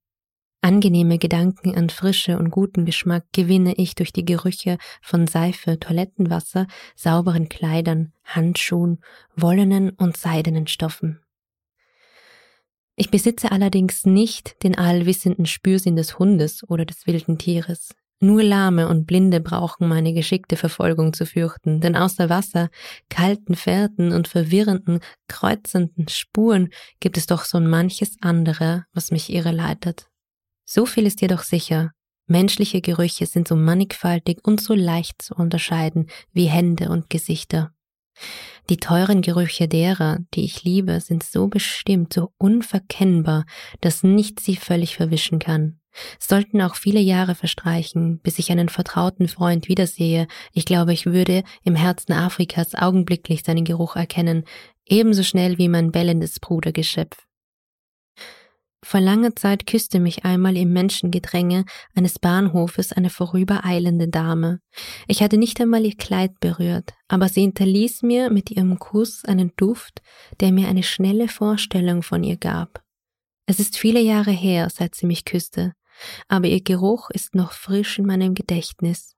Angenehme 0.62 1.18
Gedanken 1.18 1.76
an 1.76 1.90
Frische 1.90 2.38
und 2.38 2.50
guten 2.50 2.86
Geschmack 2.86 3.26
gewinne 3.34 3.74
ich 3.76 3.96
durch 3.96 4.14
die 4.14 4.24
Gerüche 4.24 4.78
von 5.02 5.28
Seife, 5.28 5.78
Toilettenwasser, 5.78 6.68
sauberen 6.96 7.50
Kleidern, 7.50 8.14
Handschuhen, 8.24 9.04
wollenen 9.36 9.90
und 9.90 10.16
seidenen 10.16 10.68
Stoffen. 10.68 11.20
Ich 12.96 13.10
besitze 13.10 13.52
allerdings 13.52 14.06
nicht 14.06 14.64
den 14.64 14.78
allwissenden 14.78 15.48
Spürsinn 15.48 15.98
des 15.98 16.18
Hundes 16.18 16.64
oder 16.70 16.86
des 16.86 17.08
wilden 17.08 17.38
Tieres. 17.38 17.94
Nur 18.24 18.42
Lahme 18.42 18.88
und 18.88 19.06
Blinde 19.06 19.42
brauchen 19.42 19.90
meine 19.90 20.14
geschickte 20.14 20.56
Verfolgung 20.56 21.12
zu 21.12 21.26
fürchten, 21.26 21.82
denn 21.82 21.98
außer 21.98 22.30
Wasser, 22.30 22.70
kalten 23.10 23.54
Fährten 23.54 24.14
und 24.14 24.30
verwirrenden, 24.30 25.02
kreuzenden 25.28 26.08
Spuren 26.08 26.70
gibt 27.02 27.18
es 27.18 27.26
doch 27.26 27.44
so 27.44 27.60
manches 27.60 28.16
andere, 28.22 28.86
was 28.94 29.12
mich 29.12 29.30
irreleitet. 29.30 30.08
So 30.64 30.86
viel 30.86 31.06
ist 31.06 31.20
jedoch 31.20 31.44
sicher, 31.44 31.92
menschliche 32.26 32.80
Gerüche 32.80 33.26
sind 33.26 33.46
so 33.46 33.58
mannigfaltig 33.58 34.40
und 34.42 34.62
so 34.62 34.74
leicht 34.74 35.22
zu 35.22 35.36
unterscheiden 35.36 36.10
wie 36.32 36.46
Hände 36.46 36.88
und 36.88 37.10
Gesichter. 37.10 37.74
Die 38.70 38.78
teuren 38.78 39.22
Gerüche 39.22 39.68
derer, 39.68 40.20
die 40.34 40.46
ich 40.46 40.64
liebe, 40.64 41.02
sind 41.02 41.24
so 41.24 41.50
bestimmt, 41.50 42.14
so 42.14 42.32
unverkennbar, 42.38 43.44
dass 43.82 44.02
nichts 44.02 44.46
sie 44.46 44.56
völlig 44.56 44.96
verwischen 44.96 45.40
kann. 45.40 45.82
Sollten 46.20 46.62
auch 46.62 46.76
viele 46.76 47.00
Jahre 47.00 47.36
verstreichen, 47.36 48.20
bis 48.20 48.40
ich 48.40 48.52
einen 48.52 48.70
vertrauten 48.70 49.28
Freund 49.28 49.68
wiedersehe, 49.68 50.28
ich 50.54 50.66
glaube, 50.66 50.94
ich 50.94 51.06
würde 51.06 51.44
im 51.64 51.76
Herzen 51.76 52.14
Afrikas 52.14 52.76
augenblicklich 52.76 53.44
seinen 53.44 53.66
Geruch 53.66 53.96
erkennen, 53.96 54.44
ebenso 54.86 55.24
schnell 55.24 55.58
wie 55.58 55.70
mein 55.70 55.92
bellendes 55.92 56.40
Brudergeschöpf. 56.40 57.18
Vor 58.84 59.00
langer 59.00 59.34
Zeit 59.36 59.66
küsste 59.66 60.02
mich 60.02 60.26
einmal 60.26 60.58
im 60.58 60.74
Menschengedränge 60.74 61.64
eines 61.96 62.20
Bahnhofes 62.20 62.92
eine 62.92 63.10
vorübereilende 63.10 64.10
Dame. 64.10 64.60
Ich 65.08 65.24
hatte 65.24 65.38
nicht 65.38 65.62
einmal 65.62 65.86
ihr 65.86 65.96
Kleid 65.96 66.42
berührt, 66.42 66.92
aber 67.08 67.30
sie 67.30 67.42
hinterließ 67.42 68.02
mir 68.02 68.30
mit 68.30 68.52
ihrem 68.52 68.78
Kuss 68.80 69.24
einen 69.24 69.54
Duft, 69.56 70.02
der 70.42 70.52
mir 70.52 70.68
eine 70.68 70.84
schnelle 70.84 71.30
Vorstellung 71.30 72.04
von 72.04 72.26
ihr 72.26 72.36
gab. 72.36 72.84
Es 73.46 73.60
ist 73.60 73.78
viele 73.78 74.02
Jahre 74.02 74.32
her, 74.32 74.70
seit 74.70 74.96
sie 74.96 75.06
mich 75.06 75.24
küsste, 75.24 75.74
aber 76.28 76.48
ihr 76.48 76.62
Geruch 76.62 77.10
ist 77.10 77.36
noch 77.36 77.52
frisch 77.52 78.00
in 78.00 78.06
meinem 78.06 78.34
Gedächtnis. 78.34 79.16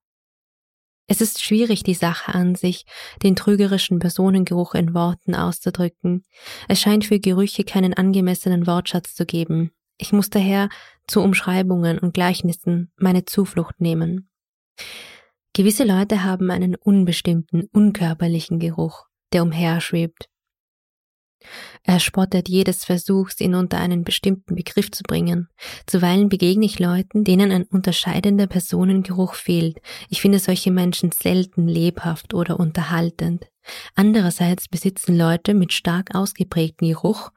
Es 1.07 1.21
ist 1.21 1.43
schwierig, 1.43 1.83
die 1.83 1.93
Sache 1.93 2.33
an 2.33 2.55
sich, 2.55 2.85
den 3.21 3.35
trügerischen 3.35 3.99
Personengeruch 3.99 4.73
in 4.73 4.93
Worten 4.93 5.35
auszudrücken. 5.35 6.23
Es 6.67 6.81
scheint 6.81 7.05
für 7.05 7.19
Gerüche 7.19 7.63
keinen 7.63 7.93
angemessenen 7.93 8.65
Wortschatz 8.65 9.13
zu 9.13 9.25
geben. 9.25 9.71
Ich 9.97 10.13
muss 10.13 10.29
daher 10.29 10.69
zu 11.07 11.21
Umschreibungen 11.21 11.99
und 11.99 12.13
Gleichnissen 12.13 12.91
meine 12.97 13.25
Zuflucht 13.25 13.79
nehmen. 13.79 14.29
Gewisse 15.53 15.85
Leute 15.85 16.23
haben 16.23 16.51
einen 16.51 16.75
unbestimmten, 16.75 17.65
unkörperlichen 17.71 18.59
Geruch, 18.59 19.05
der 19.31 19.43
umherschwebt. 19.43 20.27
Er 21.83 21.99
spottet 21.99 22.49
jedes 22.49 22.85
Versuchs, 22.85 23.39
ihn 23.39 23.55
unter 23.55 23.77
einen 23.77 24.03
bestimmten 24.03 24.55
Begriff 24.55 24.91
zu 24.91 25.03
bringen. 25.03 25.49
Zuweilen 25.85 26.29
begegne 26.29 26.65
ich 26.65 26.79
Leuten, 26.79 27.23
denen 27.23 27.51
ein 27.51 27.63
unterscheidender 27.63 28.47
Personengeruch 28.47 29.35
fehlt. 29.35 29.79
Ich 30.09 30.21
finde 30.21 30.39
solche 30.39 30.71
Menschen 30.71 31.11
selten 31.11 31.67
lebhaft 31.67 32.33
oder 32.33 32.59
unterhaltend. 32.59 33.45
Andererseits 33.95 34.67
besitzen 34.67 35.17
Leute 35.17 35.53
mit 35.53 35.73
stark 35.73 36.13
ausgeprägtem 36.13 36.89
Geruch 36.89 37.31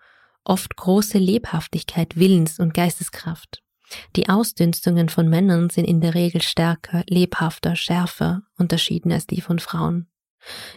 oft 0.44 0.76
große 0.76 1.18
Lebhaftigkeit, 1.18 2.16
Willens- 2.16 2.58
und 2.58 2.74
Geisteskraft. 2.74 3.62
Die 4.16 4.28
Ausdünstungen 4.28 5.08
von 5.08 5.28
Männern 5.28 5.70
sind 5.70 5.84
in 5.84 6.00
der 6.00 6.14
Regel 6.14 6.42
stärker, 6.42 7.04
lebhafter, 7.06 7.76
schärfer 7.76 8.42
unterschieden 8.58 9.12
als 9.12 9.26
die 9.26 9.40
von 9.40 9.58
Frauen. 9.58 10.08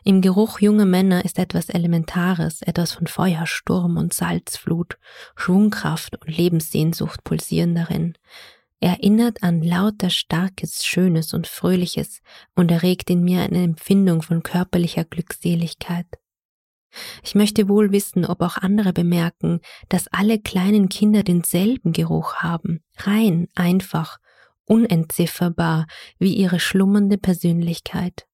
Im 0.03 0.21
Geruch 0.21 0.59
junger 0.59 0.85
Männer 0.85 1.23
ist 1.23 1.39
etwas 1.39 1.69
Elementares, 1.69 2.61
etwas 2.61 2.93
von 2.93 3.07
Feuer, 3.07 3.45
Sturm 3.45 3.97
und 3.97 4.13
Salzflut, 4.13 4.97
Schwungkraft 5.35 6.19
und 6.19 6.35
Lebenssehnsucht 6.35 7.23
pulsieren 7.23 7.75
darin. 7.75 8.17
Er 8.79 8.93
erinnert 8.93 9.43
an 9.43 9.61
lauter 9.61 10.09
Starkes, 10.09 10.85
Schönes 10.85 11.33
und 11.33 11.45
Fröhliches 11.45 12.21
und 12.55 12.71
erregt 12.71 13.11
in 13.11 13.23
mir 13.23 13.41
eine 13.41 13.63
Empfindung 13.63 14.23
von 14.23 14.41
körperlicher 14.41 15.05
Glückseligkeit. 15.05 16.07
Ich 17.23 17.35
möchte 17.35 17.69
wohl 17.69 17.91
wissen, 17.91 18.25
ob 18.25 18.41
auch 18.41 18.57
andere 18.57 18.91
bemerken, 18.91 19.61
dass 19.89 20.07
alle 20.07 20.39
kleinen 20.39 20.89
Kinder 20.89 21.23
denselben 21.23 21.93
Geruch 21.93 22.35
haben, 22.37 22.83
rein, 22.97 23.47
einfach, 23.55 24.17
unentzifferbar 24.65 25.85
wie 26.17 26.33
ihre 26.33 26.59
schlummernde 26.59 27.17
Persönlichkeit. 27.17 28.25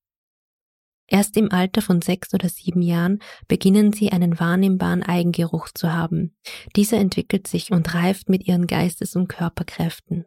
Erst 1.07 1.37
im 1.37 1.51
Alter 1.51 1.81
von 1.81 2.01
sechs 2.01 2.33
oder 2.33 2.49
sieben 2.49 2.81
Jahren 2.81 3.19
beginnen 3.47 3.93
sie 3.93 4.11
einen 4.11 4.39
wahrnehmbaren 4.39 5.03
Eigengeruch 5.03 5.69
zu 5.73 5.93
haben. 5.93 6.35
Dieser 6.75 6.97
entwickelt 6.97 7.47
sich 7.47 7.71
und 7.71 7.93
reift 7.93 8.29
mit 8.29 8.47
ihren 8.47 8.67
Geistes- 8.67 9.15
und 9.15 9.29
Körperkräften. 9.29 10.25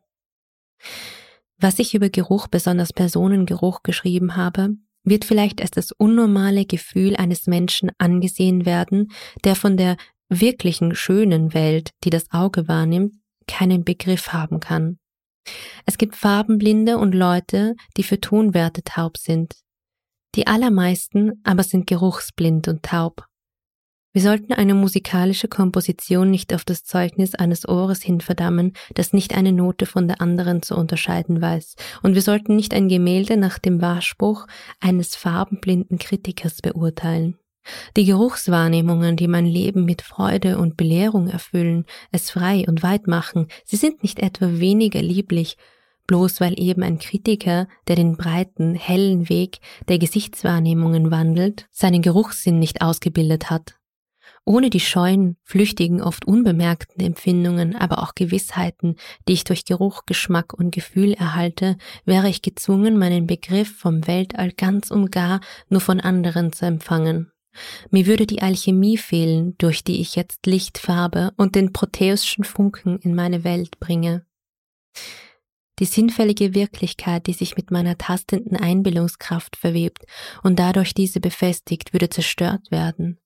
Was 1.59 1.79
ich 1.79 1.95
über 1.95 2.09
Geruch, 2.09 2.49
besonders 2.49 2.95
Personengeruch 2.95 3.83
geschrieben 3.83 4.37
habe, 4.37 4.71
wird 5.05 5.27
vielleicht 5.27 5.61
als 5.61 5.71
das 5.71 5.93
unnormale 5.93 6.65
Gefühl 6.65 7.17
eines 7.17 7.47
Menschen 7.47 7.91
angesehen 7.99 8.65
werden, 8.65 9.11
der 9.45 9.57
von 9.57 9.77
der 9.77 9.97
wirklichen 10.31 10.95
schönen 10.95 11.53
Welt, 11.53 11.91
die 12.05 12.11
das 12.11 12.31
Auge 12.31 12.69
wahrnimmt, 12.69 13.15
keinen 13.47 13.85
Begriff 13.85 14.33
haben 14.33 14.61
kann. 14.61 14.99
Es 15.85 15.99
gibt 15.99 16.17
Farbenblinde 16.17 16.99
und 16.99 17.15
Leute, 17.15 17.75
die 17.97 18.03
für 18.03 18.21
Tonwerte 18.21 18.83
taub 18.83 19.17
sind, 19.19 19.55
die 20.35 20.47
allermeisten 20.47 21.41
aber 21.45 21.63
sind 21.63 21.87
geruchsblind 21.87 22.69
und 22.69 22.83
taub. 22.83 23.27
Wir 24.13 24.23
sollten 24.23 24.53
eine 24.53 24.75
musikalische 24.75 25.47
Komposition 25.47 26.31
nicht 26.31 26.53
auf 26.53 26.65
das 26.65 26.83
Zeugnis 26.83 27.37
eines 27.37 27.69
Ohres 27.69 28.03
hin 28.03 28.21
verdammen, 28.21 28.73
das 28.95 29.13
nicht 29.13 29.37
eine 29.37 29.53
Note 29.53 29.87
von 29.87 30.09
der 30.09 30.21
anderen 30.21 30.63
zu 30.63 30.75
unterscheiden 30.75 31.41
weiß, 31.41 31.77
und 32.03 32.15
wir 32.15 32.23
sollten 32.23 32.57
nicht 32.57 32.75
ein 32.75 32.89
Gemälde 32.89 33.37
nach 33.37 33.61
dem 33.61 33.81
Wahrspruch 33.81 34.49
eines 34.81 35.15
farbenblinden 35.15 35.99
Kritikers 35.99 36.61
beurteilen. 36.61 37.39
Die 37.97 38.05
Geruchswahrnehmungen, 38.05 39.17
die 39.17 39.29
mein 39.29 39.47
Leben 39.47 39.85
mit 39.85 40.03
Freude 40.03 40.59
und 40.59 40.77
Belehrung 40.77 41.29
erfüllen, 41.29 41.85
es 42.11 42.31
frei 42.31 42.65
und 42.67 42.83
weit 42.83 43.07
machen, 43.07 43.47
sie 43.65 43.77
sind 43.77 44.03
nicht 44.03 44.19
etwa 44.19 44.59
weniger 44.59 45.03
lieblich, 45.03 45.57
bloß 46.11 46.41
weil 46.41 46.59
eben 46.59 46.83
ein 46.83 46.99
Kritiker, 46.99 47.69
der 47.87 47.95
den 47.95 48.17
breiten, 48.17 48.75
hellen 48.75 49.29
Weg 49.29 49.61
der 49.89 50.01
Gesichtswahrnehmungen 50.01 51.13
wandelt, 51.13 51.69
seinen 51.71 52.03
Geruchssinn 52.03 52.59
nicht 52.59 52.83
ausgebildet 52.83 53.49
hat. 53.49 53.77
Ohne 54.45 54.71
die 54.71 54.81
scheuen, 54.81 55.37
flüchtigen, 55.45 56.03
oft 56.03 56.25
unbemerkten 56.27 57.01
Empfindungen, 57.05 57.77
aber 57.77 58.03
auch 58.03 58.17
Gewissheiten, 58.17 58.97
die 59.29 59.35
ich 59.35 59.45
durch 59.45 59.65
Geruch, 59.65 60.03
Geschmack 60.05 60.53
und 60.53 60.75
Gefühl 60.75 61.13
erhalte, 61.13 61.77
wäre 62.05 62.29
ich 62.29 62.43
gezwungen, 62.43 62.99
meinen 62.99 63.29
Begriff 63.29 63.73
vom 63.79 64.09
Weltall 64.09 64.51
ganz 64.51 64.91
und 64.91 65.13
gar 65.13 65.41
nur 65.69 65.81
von 65.81 66.01
anderen 66.01 66.53
zu 66.53 66.67
empfangen. 66.67 67.31
Mir 67.91 68.07
würde 68.07 68.27
die 68.27 68.43
Alchemie 68.43 68.97
fehlen, 68.97 69.55
durch 69.59 69.85
die 69.85 70.01
ich 70.01 70.17
jetzt 70.17 70.45
Licht, 70.47 70.79
Farbe 70.79 71.31
und 71.37 71.55
den 71.55 71.73
proteusschen 71.73 72.43
Funken 72.43 72.99
in 72.99 73.15
meine 73.15 73.45
Welt 73.45 73.79
bringe. 73.79 74.27
Die 75.81 75.87
sinnfällige 75.87 76.55
Wirklichkeit, 76.55 77.27
die 77.27 77.33
sich 77.33 77.57
mit 77.57 77.71
meiner 77.71 77.99
tastenden 77.99 78.57
Einbildungskraft 78.57 79.57
verwebt 79.57 80.05
und 80.43 80.59
dadurch 80.59 80.95
diese 80.95 81.21
befestigt, 81.21 81.93
würde 81.93 82.11
zerstört 82.11 82.71
werden. 82.71 83.19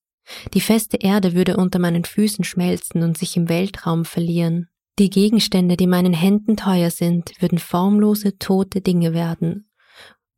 Die 0.54 0.60
feste 0.60 0.96
Erde 0.96 1.34
würde 1.34 1.56
unter 1.56 1.78
meinen 1.78 2.04
Füßen 2.04 2.44
schmelzen 2.44 3.02
und 3.02 3.18
sich 3.18 3.36
im 3.36 3.48
Weltraum 3.48 4.04
verlieren. 4.04 4.68
Die 4.98 5.10
Gegenstände, 5.10 5.76
die 5.76 5.88
meinen 5.88 6.14
Händen 6.14 6.56
teuer 6.56 6.90
sind, 6.90 7.32
würden 7.40 7.58
formlose, 7.58 8.38
tote 8.38 8.80
Dinge 8.80 9.12
werden. 9.12 9.68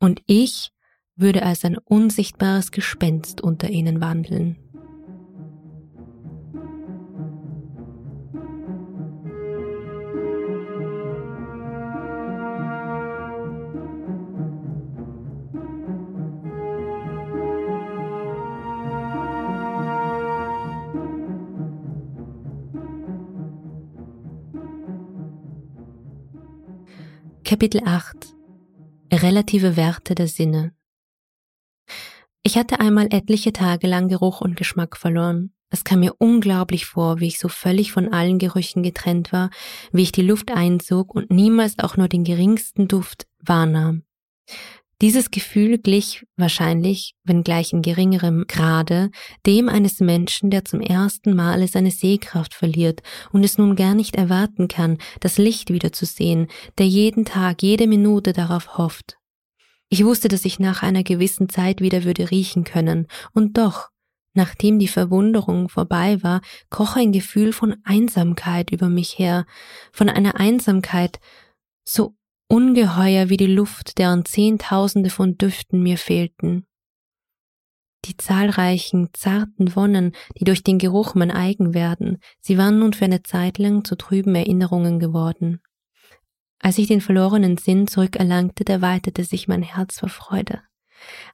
Und 0.00 0.22
ich 0.26 0.70
würde 1.14 1.42
als 1.42 1.64
ein 1.64 1.76
unsichtbares 1.78 2.70
Gespenst 2.70 3.42
unter 3.42 3.68
ihnen 3.68 4.00
wandeln. 4.00 4.65
Kapitel 27.48 27.82
8 27.84 28.34
Relative 29.12 29.76
Werte 29.76 30.16
der 30.16 30.26
Sinne 30.26 30.74
Ich 32.42 32.58
hatte 32.58 32.80
einmal 32.80 33.06
etliche 33.12 33.52
Tage 33.52 33.86
lang 33.86 34.08
Geruch 34.08 34.40
und 34.40 34.56
Geschmack 34.56 34.96
verloren. 34.96 35.52
Es 35.70 35.84
kam 35.84 36.00
mir 36.00 36.16
unglaublich 36.18 36.86
vor, 36.86 37.20
wie 37.20 37.28
ich 37.28 37.38
so 37.38 37.48
völlig 37.48 37.92
von 37.92 38.12
allen 38.12 38.40
Gerüchen 38.40 38.82
getrennt 38.82 39.32
war, 39.32 39.50
wie 39.92 40.02
ich 40.02 40.10
die 40.10 40.22
Luft 40.22 40.50
einzog 40.50 41.14
und 41.14 41.30
niemals 41.30 41.78
auch 41.78 41.96
nur 41.96 42.08
den 42.08 42.24
geringsten 42.24 42.88
Duft 42.88 43.28
wahrnahm. 43.38 44.02
Dieses 45.02 45.30
Gefühl 45.30 45.76
glich 45.76 46.26
wahrscheinlich, 46.38 47.14
wenngleich 47.22 47.74
in 47.74 47.82
geringerem 47.82 48.46
Grade, 48.48 49.10
dem 49.44 49.68
eines 49.68 50.00
Menschen, 50.00 50.48
der 50.48 50.64
zum 50.64 50.80
ersten 50.80 51.36
Male 51.36 51.68
seine 51.68 51.90
Sehkraft 51.90 52.54
verliert 52.54 53.02
und 53.30 53.44
es 53.44 53.58
nun 53.58 53.76
gar 53.76 53.94
nicht 53.94 54.16
erwarten 54.16 54.68
kann, 54.68 54.96
das 55.20 55.36
Licht 55.36 55.70
wiederzusehen, 55.70 56.48
der 56.78 56.86
jeden 56.86 57.26
Tag, 57.26 57.62
jede 57.62 57.86
Minute 57.86 58.32
darauf 58.32 58.78
hofft. 58.78 59.18
Ich 59.90 60.02
wusste, 60.02 60.28
dass 60.28 60.46
ich 60.46 60.58
nach 60.58 60.82
einer 60.82 61.02
gewissen 61.02 61.50
Zeit 61.50 61.82
wieder 61.82 62.04
würde 62.04 62.30
riechen 62.30 62.64
können, 62.64 63.06
und 63.34 63.58
doch, 63.58 63.90
nachdem 64.32 64.78
die 64.78 64.88
Verwunderung 64.88 65.68
vorbei 65.68 66.22
war, 66.22 66.40
kroch 66.70 66.96
ein 66.96 67.12
Gefühl 67.12 67.52
von 67.52 67.76
Einsamkeit 67.84 68.70
über 68.70 68.88
mich 68.88 69.18
her, 69.18 69.44
von 69.92 70.08
einer 70.08 70.40
Einsamkeit 70.40 71.20
so 71.84 72.14
ungeheuer 72.48 73.28
wie 73.28 73.36
die 73.36 73.46
Luft, 73.46 73.98
deren 73.98 74.24
Zehntausende 74.24 75.10
von 75.10 75.36
Düften 75.36 75.82
mir 75.82 75.98
fehlten. 75.98 76.66
Die 78.04 78.16
zahlreichen, 78.16 79.08
zarten 79.12 79.74
Wonnen, 79.74 80.12
die 80.38 80.44
durch 80.44 80.62
den 80.62 80.78
Geruch 80.78 81.14
mein 81.14 81.32
eigen 81.32 81.74
werden, 81.74 82.18
sie 82.40 82.56
waren 82.56 82.78
nun 82.78 82.92
für 82.92 83.06
eine 83.06 83.22
Zeit 83.22 83.58
lang 83.58 83.84
zu 83.84 83.96
trüben 83.96 84.34
Erinnerungen 84.34 85.00
geworden. 85.00 85.60
Als 86.60 86.78
ich 86.78 86.86
den 86.86 87.00
verlorenen 87.00 87.56
Sinn 87.56 87.86
zurückerlangte, 87.86 88.64
da 88.64 88.80
weitete 88.80 89.24
sich 89.24 89.48
mein 89.48 89.62
Herz 89.62 89.98
vor 89.98 90.08
Freude. 90.08 90.62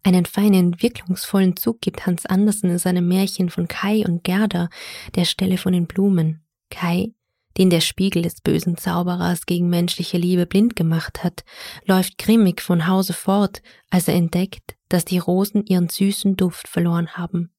Einen 0.02 0.26
feinen, 0.26 0.82
wirkungsvollen 0.82 1.56
Zug 1.56 1.80
gibt 1.80 2.06
Hans 2.06 2.26
Andersen 2.26 2.70
in 2.70 2.78
seinem 2.78 3.06
Märchen 3.06 3.48
von 3.48 3.68
Kai 3.68 4.04
und 4.04 4.24
Gerda, 4.24 4.68
der 5.14 5.24
Stelle 5.24 5.58
von 5.58 5.72
den 5.72 5.86
Blumen. 5.86 6.44
Kai, 6.70 7.12
den 7.58 7.70
der 7.70 7.80
Spiegel 7.80 8.22
des 8.22 8.40
bösen 8.40 8.76
Zauberers 8.76 9.46
gegen 9.46 9.68
menschliche 9.68 10.18
Liebe 10.18 10.46
blind 10.46 10.76
gemacht 10.76 11.24
hat, 11.24 11.44
läuft 11.86 12.18
grimmig 12.18 12.60
von 12.60 12.86
Hause 12.86 13.12
fort, 13.12 13.62
als 13.90 14.08
er 14.08 14.14
entdeckt, 14.14 14.76
dass 14.88 15.04
die 15.04 15.18
Rosen 15.18 15.64
ihren 15.64 15.88
süßen 15.88 16.36
Duft 16.36 16.68
verloren 16.68 17.12
haben. 17.14 17.50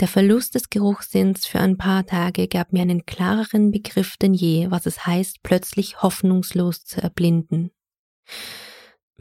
Der 0.00 0.08
Verlust 0.08 0.54
des 0.56 0.68
Geruchssinns 0.68 1.46
für 1.46 1.60
ein 1.60 1.76
paar 1.76 2.04
Tage 2.04 2.48
gab 2.48 2.72
mir 2.72 2.82
einen 2.82 3.06
klareren 3.06 3.70
Begriff 3.70 4.16
denn 4.16 4.34
je, 4.34 4.70
was 4.70 4.86
es 4.86 5.06
heißt, 5.06 5.42
plötzlich 5.42 6.02
hoffnungslos 6.02 6.84
zu 6.84 7.00
erblinden. 7.00 7.70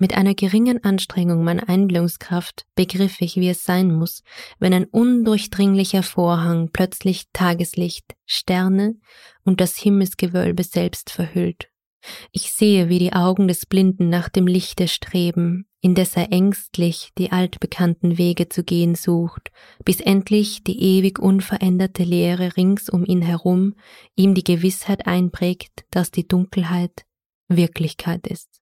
Mit 0.02 0.18
einer 0.18 0.34
geringen 0.34 0.84
Anstrengung 0.84 1.44
meiner 1.44 1.70
Einbildungskraft 1.70 2.66
begriff 2.74 3.22
ich, 3.22 3.36
wie 3.36 3.50
es 3.50 3.64
sein 3.64 3.94
muss, 3.94 4.24
wenn 4.58 4.74
ein 4.74 4.86
undurchdringlicher 4.86 6.02
Vorhang 6.02 6.72
plötzlich 6.74 7.26
Tageslicht, 7.34 8.16
Sterne 8.26 8.96
und 9.44 9.62
das 9.62 9.78
Himmelsgewölbe 9.78 10.64
selbst 10.64 11.12
verhüllt. 11.12 11.70
Ich 12.32 12.52
sehe, 12.52 12.90
wie 12.90 12.98
die 12.98 13.14
Augen 13.14 13.48
des 13.48 13.68
Blinden 13.68 14.10
nach 14.10 14.28
dem 14.28 14.48
Lichte 14.48 14.88
streben, 14.88 15.68
indes 15.82 16.18
er 16.18 16.34
ängstlich 16.34 17.12
die 17.20 17.32
altbekannten 17.32 18.18
Wege 18.18 18.50
zu 18.50 18.64
gehen 18.64 18.96
sucht, 18.96 19.52
bis 19.86 20.00
endlich 20.00 20.64
die 20.64 20.82
ewig 20.82 21.20
unveränderte 21.20 22.04
Leere 22.04 22.58
rings 22.58 22.90
um 22.90 23.06
ihn 23.06 23.22
herum 23.22 23.76
ihm 24.16 24.34
die 24.34 24.44
Gewissheit 24.44 25.06
einprägt, 25.06 25.86
dass 25.92 26.10
die 26.10 26.28
Dunkelheit 26.28 27.06
Wirklichkeit 27.50 28.26
ist. 28.26 28.61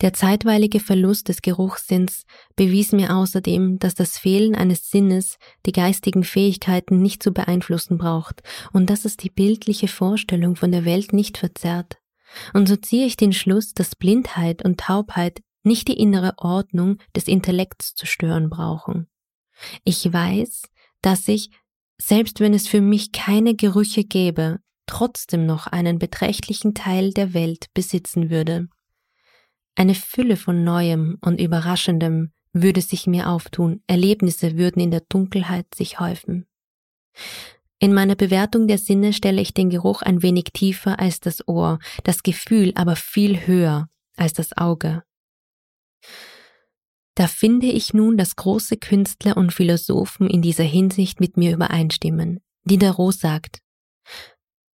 Der 0.00 0.14
zeitweilige 0.14 0.80
Verlust 0.80 1.28
des 1.28 1.42
Geruchssinns 1.42 2.24
bewies 2.56 2.92
mir 2.92 3.14
außerdem, 3.14 3.78
dass 3.78 3.94
das 3.94 4.16
Fehlen 4.16 4.54
eines 4.54 4.90
Sinnes 4.90 5.36
die 5.66 5.72
geistigen 5.72 6.24
Fähigkeiten 6.24 7.02
nicht 7.02 7.22
zu 7.22 7.32
beeinflussen 7.32 7.98
braucht 7.98 8.42
und 8.72 8.88
dass 8.88 9.04
es 9.04 9.18
die 9.18 9.28
bildliche 9.28 9.88
Vorstellung 9.88 10.56
von 10.56 10.72
der 10.72 10.86
Welt 10.86 11.12
nicht 11.12 11.36
verzerrt. 11.36 11.98
Und 12.54 12.66
so 12.66 12.76
ziehe 12.76 13.06
ich 13.06 13.16
den 13.16 13.32
Schluss, 13.32 13.74
dass 13.74 13.96
Blindheit 13.96 14.64
und 14.64 14.80
Taubheit 14.80 15.42
nicht 15.62 15.88
die 15.88 15.98
innere 15.98 16.34
Ordnung 16.38 16.96
des 17.14 17.28
Intellekts 17.28 17.94
zu 17.94 18.06
stören 18.06 18.48
brauchen. 18.48 19.08
Ich 19.84 20.10
weiß, 20.10 20.62
dass 21.02 21.28
ich, 21.28 21.50
selbst 22.00 22.40
wenn 22.40 22.54
es 22.54 22.66
für 22.66 22.80
mich 22.80 23.12
keine 23.12 23.54
Gerüche 23.54 24.04
gäbe, 24.04 24.60
trotzdem 24.86 25.44
noch 25.44 25.66
einen 25.66 25.98
beträchtlichen 25.98 26.72
Teil 26.72 27.12
der 27.12 27.34
Welt 27.34 27.66
besitzen 27.74 28.30
würde. 28.30 28.68
Eine 29.80 29.94
Fülle 29.94 30.36
von 30.36 30.62
Neuem 30.62 31.16
und 31.22 31.40
Überraschendem 31.40 32.32
würde 32.52 32.82
sich 32.82 33.06
mir 33.06 33.30
auftun, 33.30 33.82
Erlebnisse 33.86 34.58
würden 34.58 34.78
in 34.82 34.90
der 34.90 35.00
Dunkelheit 35.08 35.74
sich 35.74 35.98
häufen. 35.98 36.46
In 37.78 37.94
meiner 37.94 38.14
Bewertung 38.14 38.68
der 38.68 38.76
Sinne 38.76 39.14
stelle 39.14 39.40
ich 39.40 39.54
den 39.54 39.70
Geruch 39.70 40.02
ein 40.02 40.22
wenig 40.22 40.50
tiefer 40.52 41.00
als 41.00 41.20
das 41.20 41.48
Ohr, 41.48 41.78
das 42.04 42.22
Gefühl 42.22 42.72
aber 42.74 42.94
viel 42.94 43.46
höher 43.46 43.88
als 44.18 44.34
das 44.34 44.54
Auge. 44.54 45.02
Da 47.14 47.26
finde 47.26 47.68
ich 47.68 47.94
nun, 47.94 48.18
dass 48.18 48.36
große 48.36 48.76
Künstler 48.76 49.38
und 49.38 49.50
Philosophen 49.50 50.28
in 50.28 50.42
dieser 50.42 50.64
Hinsicht 50.64 51.20
mit 51.20 51.38
mir 51.38 51.54
übereinstimmen. 51.54 52.40
Diderot 52.64 53.14
sagt, 53.14 53.62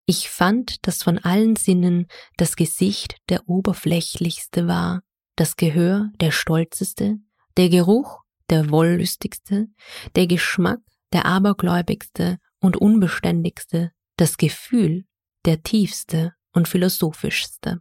ich 0.07 0.29
fand, 0.29 0.87
dass 0.87 1.03
von 1.03 1.19
allen 1.19 1.57
Sinnen 1.57 2.07
das 2.37 2.57
Gesicht 2.57 3.17
der 3.29 3.49
oberflächlichste 3.49 4.69
war, 4.69 5.03
das 5.35 5.57
Gehör 5.57 6.11
der 6.21 6.31
stolzeste, 6.31 7.19
der 7.57 7.69
Geruch 7.69 8.23
der 8.49 8.71
wollüstigste, 8.71 9.67
der 10.15 10.27
Geschmack 10.27 10.81
der 11.13 11.27
abergläubigste 11.27 12.39
und 12.61 12.77
unbeständigste, 12.77 13.93
das 14.17 14.37
Gefühl 14.37 15.05
der 15.45 15.63
tiefste 15.63 16.35
und 16.53 16.69
philosophischste. 16.69 17.81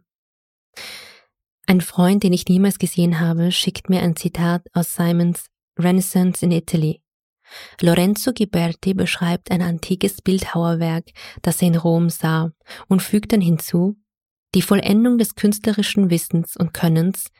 Ein 1.66 1.80
Freund, 1.80 2.22
den 2.22 2.32
ich 2.32 2.46
niemals 2.46 2.78
gesehen 2.78 3.20
habe, 3.20 3.50
schickt 3.50 3.88
mir 3.88 4.02
ein 4.02 4.16
Zitat 4.16 4.66
aus 4.72 4.94
Simons 4.94 5.46
Renaissance 5.78 6.44
in 6.44 6.52
Italy 6.52 7.02
Lorenzo 7.80 8.32
Ghiberti 8.32 8.94
beschreibt 8.94 9.50
ein 9.50 9.62
antikes 9.62 10.20
Bildhauerwerk, 10.22 11.10
das 11.42 11.62
er 11.62 11.68
in 11.68 11.76
Rom 11.76 12.10
sah, 12.10 12.50
und 12.88 13.02
fügt 13.02 13.32
dann 13.32 13.40
hinzu, 13.40 13.96
die 14.54 14.62
Vollendung 14.62 15.18
des 15.18 15.34
künstlerischen 15.34 16.10
Wissens 16.10 16.56
und 16.56 16.72
Könnens, 16.72 17.30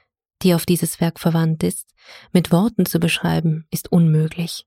die 0.42 0.54
auf 0.54 0.66
dieses 0.66 1.00
Werk 1.00 1.18
verwandt 1.18 1.62
ist, 1.62 1.88
mit 2.32 2.52
Worten 2.52 2.86
zu 2.86 3.00
beschreiben, 3.00 3.66
ist 3.70 3.90
unmöglich. 3.90 4.66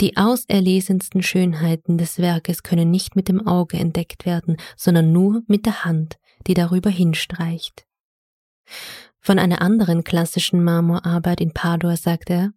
Die 0.00 0.16
auserlesensten 0.16 1.22
Schönheiten 1.22 1.98
des 1.98 2.18
Werkes 2.18 2.62
können 2.62 2.90
nicht 2.90 3.16
mit 3.16 3.28
dem 3.28 3.46
Auge 3.46 3.76
entdeckt 3.76 4.24
werden, 4.24 4.56
sondern 4.76 5.12
nur 5.12 5.42
mit 5.46 5.66
der 5.66 5.84
Hand, 5.84 6.18
die 6.46 6.54
darüber 6.54 6.90
hinstreicht. 6.90 7.86
Von 9.20 9.38
einer 9.38 9.60
anderen 9.60 10.02
klassischen 10.02 10.64
Marmorarbeit 10.64 11.40
in 11.40 11.52
Padua 11.52 11.96
sagt 11.96 12.30
er, 12.30 12.52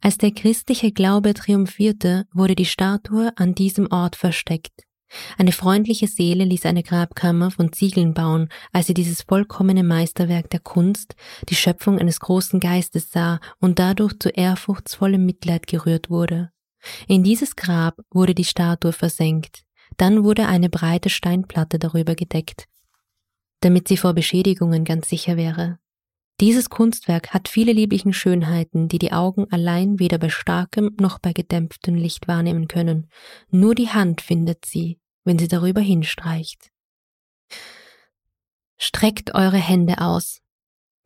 als 0.00 0.18
der 0.18 0.32
christliche 0.32 0.92
Glaube 0.92 1.34
triumphierte, 1.34 2.26
wurde 2.32 2.54
die 2.54 2.66
Statue 2.66 3.32
an 3.36 3.54
diesem 3.54 3.90
Ort 3.90 4.16
versteckt. 4.16 4.84
Eine 5.36 5.52
freundliche 5.52 6.06
Seele 6.06 6.44
ließ 6.44 6.64
eine 6.66 6.82
Grabkammer 6.82 7.50
von 7.50 7.72
Ziegeln 7.72 8.14
bauen, 8.14 8.48
als 8.72 8.86
sie 8.86 8.94
dieses 8.94 9.22
vollkommene 9.22 9.84
Meisterwerk 9.84 10.48
der 10.50 10.60
Kunst, 10.60 11.14
die 11.48 11.54
Schöpfung 11.54 11.98
eines 11.98 12.20
großen 12.20 12.60
Geistes 12.60 13.10
sah 13.10 13.40
und 13.60 13.78
dadurch 13.78 14.18
zu 14.18 14.30
ehrfurchtsvollem 14.30 15.24
Mitleid 15.24 15.66
gerührt 15.66 16.08
wurde. 16.08 16.50
In 17.06 17.22
dieses 17.22 17.56
Grab 17.56 17.96
wurde 18.10 18.34
die 18.34 18.44
Statue 18.44 18.92
versenkt, 18.92 19.62
dann 19.98 20.24
wurde 20.24 20.46
eine 20.46 20.70
breite 20.70 21.10
Steinplatte 21.10 21.78
darüber 21.78 22.14
gedeckt, 22.14 22.66
damit 23.60 23.88
sie 23.88 23.96
vor 23.96 24.14
Beschädigungen 24.14 24.84
ganz 24.84 25.08
sicher 25.08 25.36
wäre. 25.36 25.78
Dieses 26.40 26.70
Kunstwerk 26.70 27.32
hat 27.32 27.48
viele 27.48 27.72
lieblichen 27.72 28.12
Schönheiten, 28.12 28.88
die 28.88 28.98
die 28.98 29.12
Augen 29.12 29.46
allein 29.50 29.98
weder 29.98 30.18
bei 30.18 30.28
starkem 30.28 30.96
noch 30.98 31.18
bei 31.18 31.32
gedämpftem 31.32 31.94
Licht 31.94 32.26
wahrnehmen 32.26 32.66
können. 32.66 33.08
Nur 33.50 33.74
die 33.74 33.90
Hand 33.90 34.20
findet 34.20 34.64
sie, 34.64 34.98
wenn 35.24 35.38
sie 35.38 35.48
darüber 35.48 35.80
hinstreicht. 35.80 36.70
Streckt 38.76 39.34
eure 39.34 39.58
Hände 39.58 40.00
aus, 40.00 40.40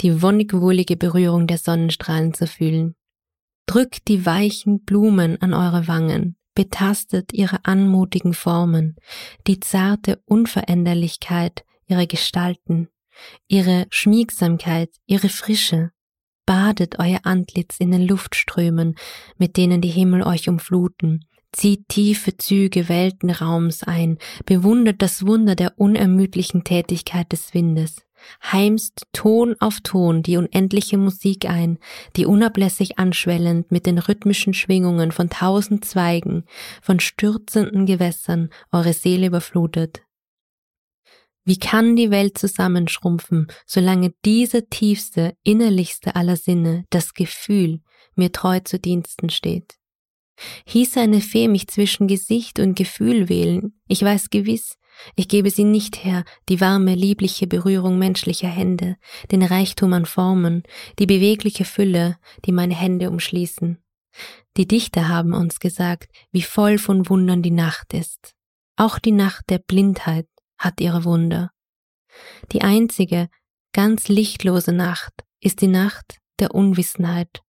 die 0.00 0.22
wonnig-wohlige 0.22 0.96
Berührung 0.96 1.46
der 1.46 1.58
Sonnenstrahlen 1.58 2.32
zu 2.32 2.46
fühlen. 2.46 2.94
Drückt 3.66 4.08
die 4.08 4.24
weichen 4.24 4.84
Blumen 4.84 5.40
an 5.42 5.52
eure 5.52 5.88
Wangen, 5.88 6.36
betastet 6.54 7.32
ihre 7.34 7.64
anmutigen 7.64 8.32
Formen, 8.32 8.96
die 9.46 9.60
zarte 9.60 10.22
Unveränderlichkeit 10.24 11.64
ihrer 11.86 12.06
Gestalten, 12.06 12.88
ihre 13.48 13.86
Schmiegsamkeit, 13.90 14.90
ihre 15.06 15.28
Frische. 15.28 15.90
Badet 16.46 16.98
euer 16.98 17.20
Antlitz 17.24 17.76
in 17.78 17.90
den 17.90 18.06
Luftströmen, 18.06 18.94
mit 19.36 19.56
denen 19.56 19.80
die 19.80 19.88
Himmel 19.88 20.22
euch 20.22 20.48
umfluten. 20.48 21.24
Zieht 21.52 21.88
tiefe 21.88 22.36
Züge 22.36 22.88
Weltenraums 22.88 23.82
ein, 23.82 24.18
bewundert 24.44 25.00
das 25.00 25.26
Wunder 25.26 25.56
der 25.56 25.72
unermüdlichen 25.78 26.64
Tätigkeit 26.64 27.32
des 27.32 27.54
Windes. 27.54 28.06
Heimst 28.42 29.06
Ton 29.12 29.56
auf 29.58 29.80
Ton 29.82 30.22
die 30.22 30.36
unendliche 30.36 30.98
Musik 30.98 31.48
ein, 31.48 31.78
die 32.16 32.26
unablässig 32.26 32.98
anschwellend 32.98 33.70
mit 33.72 33.86
den 33.86 33.98
rhythmischen 33.98 34.54
Schwingungen 34.54 35.12
von 35.12 35.30
tausend 35.30 35.84
Zweigen, 35.84 36.44
von 36.82 37.00
stürzenden 37.00 37.86
Gewässern 37.86 38.50
eure 38.72 38.92
Seele 38.92 39.26
überflutet. 39.26 40.02
Wie 41.48 41.60
kann 41.60 41.94
die 41.94 42.10
Welt 42.10 42.36
zusammenschrumpfen, 42.36 43.46
solange 43.66 44.12
diese 44.24 44.68
tiefste, 44.68 45.36
innerlichste 45.44 46.16
aller 46.16 46.36
Sinne, 46.36 46.84
das 46.90 47.14
Gefühl, 47.14 47.82
mir 48.16 48.32
treu 48.32 48.58
zu 48.58 48.80
Diensten 48.80 49.30
steht? 49.30 49.76
Hieße 50.66 51.00
eine 51.00 51.20
Fee 51.20 51.46
mich 51.46 51.68
zwischen 51.68 52.08
Gesicht 52.08 52.58
und 52.58 52.74
Gefühl 52.74 53.28
wählen, 53.28 53.80
ich 53.86 54.02
weiß 54.02 54.30
gewiss, 54.30 54.76
ich 55.14 55.28
gebe 55.28 55.50
sie 55.50 55.62
nicht 55.62 56.04
her, 56.04 56.24
die 56.48 56.60
warme, 56.60 56.96
liebliche 56.96 57.46
Berührung 57.46 57.96
menschlicher 57.96 58.48
Hände, 58.48 58.96
den 59.30 59.42
Reichtum 59.42 59.92
an 59.92 60.04
Formen, 60.04 60.64
die 60.98 61.06
bewegliche 61.06 61.64
Fülle, 61.64 62.18
die 62.44 62.52
meine 62.52 62.74
Hände 62.74 63.08
umschließen. 63.08 63.78
Die 64.56 64.66
Dichter 64.66 65.08
haben 65.08 65.32
uns 65.32 65.60
gesagt, 65.60 66.10
wie 66.32 66.42
voll 66.42 66.78
von 66.78 67.08
Wundern 67.08 67.42
die 67.42 67.52
Nacht 67.52 67.94
ist. 67.94 68.34
Auch 68.76 68.98
die 68.98 69.12
Nacht 69.12 69.44
der 69.48 69.58
Blindheit, 69.58 70.26
hat 70.58 70.80
ihre 70.80 71.04
Wunder. 71.04 71.50
Die 72.52 72.62
einzige, 72.62 73.28
ganz 73.72 74.08
lichtlose 74.08 74.72
Nacht 74.72 75.24
ist 75.40 75.60
die 75.60 75.68
Nacht 75.68 76.18
der 76.38 76.54
Unwissenheit 76.54 77.42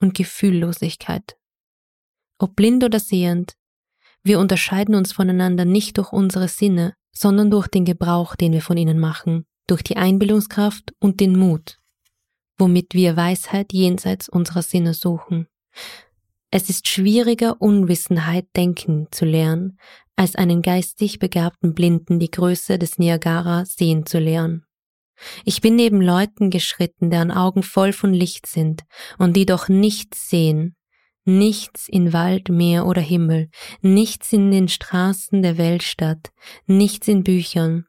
und 0.00 0.14
Gefühllosigkeit. 0.14 1.36
Ob 2.38 2.56
blind 2.56 2.84
oder 2.84 3.00
sehend, 3.00 3.54
wir 4.22 4.38
unterscheiden 4.38 4.94
uns 4.94 5.12
voneinander 5.12 5.64
nicht 5.64 5.98
durch 5.98 6.12
unsere 6.12 6.48
Sinne, 6.48 6.94
sondern 7.12 7.50
durch 7.50 7.68
den 7.68 7.84
Gebrauch, 7.84 8.34
den 8.36 8.52
wir 8.52 8.62
von 8.62 8.76
ihnen 8.76 8.98
machen, 8.98 9.46
durch 9.66 9.82
die 9.82 9.96
Einbildungskraft 9.96 10.94
und 10.98 11.20
den 11.20 11.38
Mut, 11.38 11.78
womit 12.58 12.94
wir 12.94 13.16
Weisheit 13.16 13.72
jenseits 13.72 14.28
unserer 14.28 14.62
Sinne 14.62 14.94
suchen. 14.94 15.46
Es 16.50 16.70
ist 16.70 16.88
schwieriger, 16.88 17.60
Unwissenheit 17.60 18.46
denken 18.56 19.08
zu 19.10 19.24
lernen, 19.24 19.78
als 20.16 20.36
einen 20.36 20.62
geistig 20.62 21.18
begabten 21.18 21.74
Blinden 21.74 22.18
die 22.18 22.30
Größe 22.30 22.78
des 22.78 22.98
Niagara 22.98 23.64
sehen 23.64 24.06
zu 24.06 24.18
lehren. 24.18 24.64
Ich 25.44 25.60
bin 25.60 25.76
neben 25.76 26.00
Leuten 26.00 26.50
geschritten, 26.50 27.10
deren 27.10 27.30
Augen 27.30 27.62
voll 27.62 27.92
von 27.92 28.12
Licht 28.12 28.46
sind 28.46 28.82
und 29.18 29.34
die 29.34 29.46
doch 29.46 29.68
nichts 29.68 30.28
sehen, 30.28 30.76
nichts 31.24 31.88
in 31.88 32.12
Wald, 32.12 32.48
Meer 32.48 32.86
oder 32.86 33.00
Himmel, 33.00 33.48
nichts 33.80 34.32
in 34.32 34.50
den 34.50 34.68
Straßen 34.68 35.42
der 35.42 35.56
Weltstadt, 35.56 36.32
nichts 36.66 37.08
in 37.08 37.24
Büchern. 37.24 37.86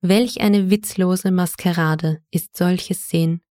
Welch 0.00 0.40
eine 0.40 0.70
witzlose 0.70 1.30
Maskerade 1.30 2.18
ist 2.30 2.56
solches 2.56 3.08
Sehen. 3.08 3.42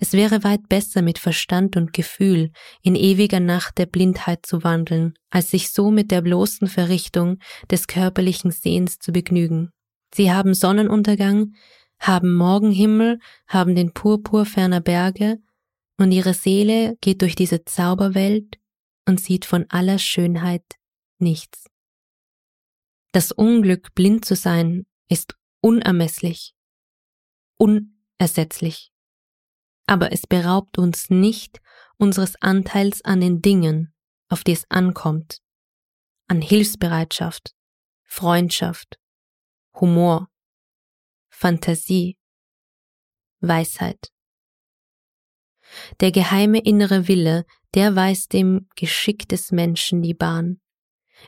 Es 0.00 0.12
wäre 0.12 0.44
weit 0.44 0.68
besser 0.68 1.02
mit 1.02 1.18
Verstand 1.18 1.76
und 1.76 1.92
Gefühl 1.92 2.50
in 2.82 2.94
ewiger 2.94 3.40
Nacht 3.40 3.78
der 3.78 3.86
Blindheit 3.86 4.44
zu 4.44 4.64
wandeln, 4.64 5.14
als 5.30 5.50
sich 5.50 5.70
so 5.70 5.90
mit 5.90 6.10
der 6.10 6.22
bloßen 6.22 6.66
Verrichtung 6.66 7.38
des 7.70 7.86
körperlichen 7.86 8.50
Sehens 8.50 8.98
zu 8.98 9.12
begnügen. 9.12 9.70
Sie 10.14 10.32
haben 10.32 10.54
Sonnenuntergang, 10.54 11.54
haben 12.00 12.34
Morgenhimmel, 12.34 13.18
haben 13.46 13.74
den 13.74 13.92
Purpur 13.92 14.44
ferner 14.46 14.80
Berge, 14.80 15.38
und 15.98 16.12
ihre 16.12 16.32
Seele 16.32 16.96
geht 17.02 17.20
durch 17.20 17.34
diese 17.34 17.64
Zauberwelt 17.66 18.58
und 19.06 19.20
sieht 19.20 19.44
von 19.44 19.66
aller 19.68 19.98
Schönheit 19.98 20.64
nichts. 21.18 21.66
Das 23.12 23.32
Unglück, 23.32 23.94
blind 23.94 24.24
zu 24.24 24.34
sein, 24.34 24.86
ist 25.08 25.36
unermesslich, 25.60 26.54
unersetzlich. 27.58 28.89
Aber 29.90 30.12
es 30.12 30.24
beraubt 30.24 30.78
uns 30.78 31.10
nicht 31.10 31.60
unseres 31.96 32.40
Anteils 32.40 33.04
an 33.04 33.20
den 33.20 33.42
Dingen, 33.42 33.92
auf 34.28 34.44
die 34.44 34.52
es 34.52 34.64
ankommt, 34.70 35.40
an 36.28 36.40
Hilfsbereitschaft, 36.40 37.56
Freundschaft, 38.04 39.00
Humor, 39.74 40.28
Fantasie, 41.28 42.16
Weisheit. 43.40 44.12
Der 45.98 46.12
geheime 46.12 46.60
innere 46.60 47.08
Wille, 47.08 47.44
der 47.74 47.96
weist 47.96 48.32
dem 48.32 48.68
Geschick 48.76 49.28
des 49.28 49.50
Menschen 49.50 50.02
die 50.02 50.14
Bahn. 50.14 50.60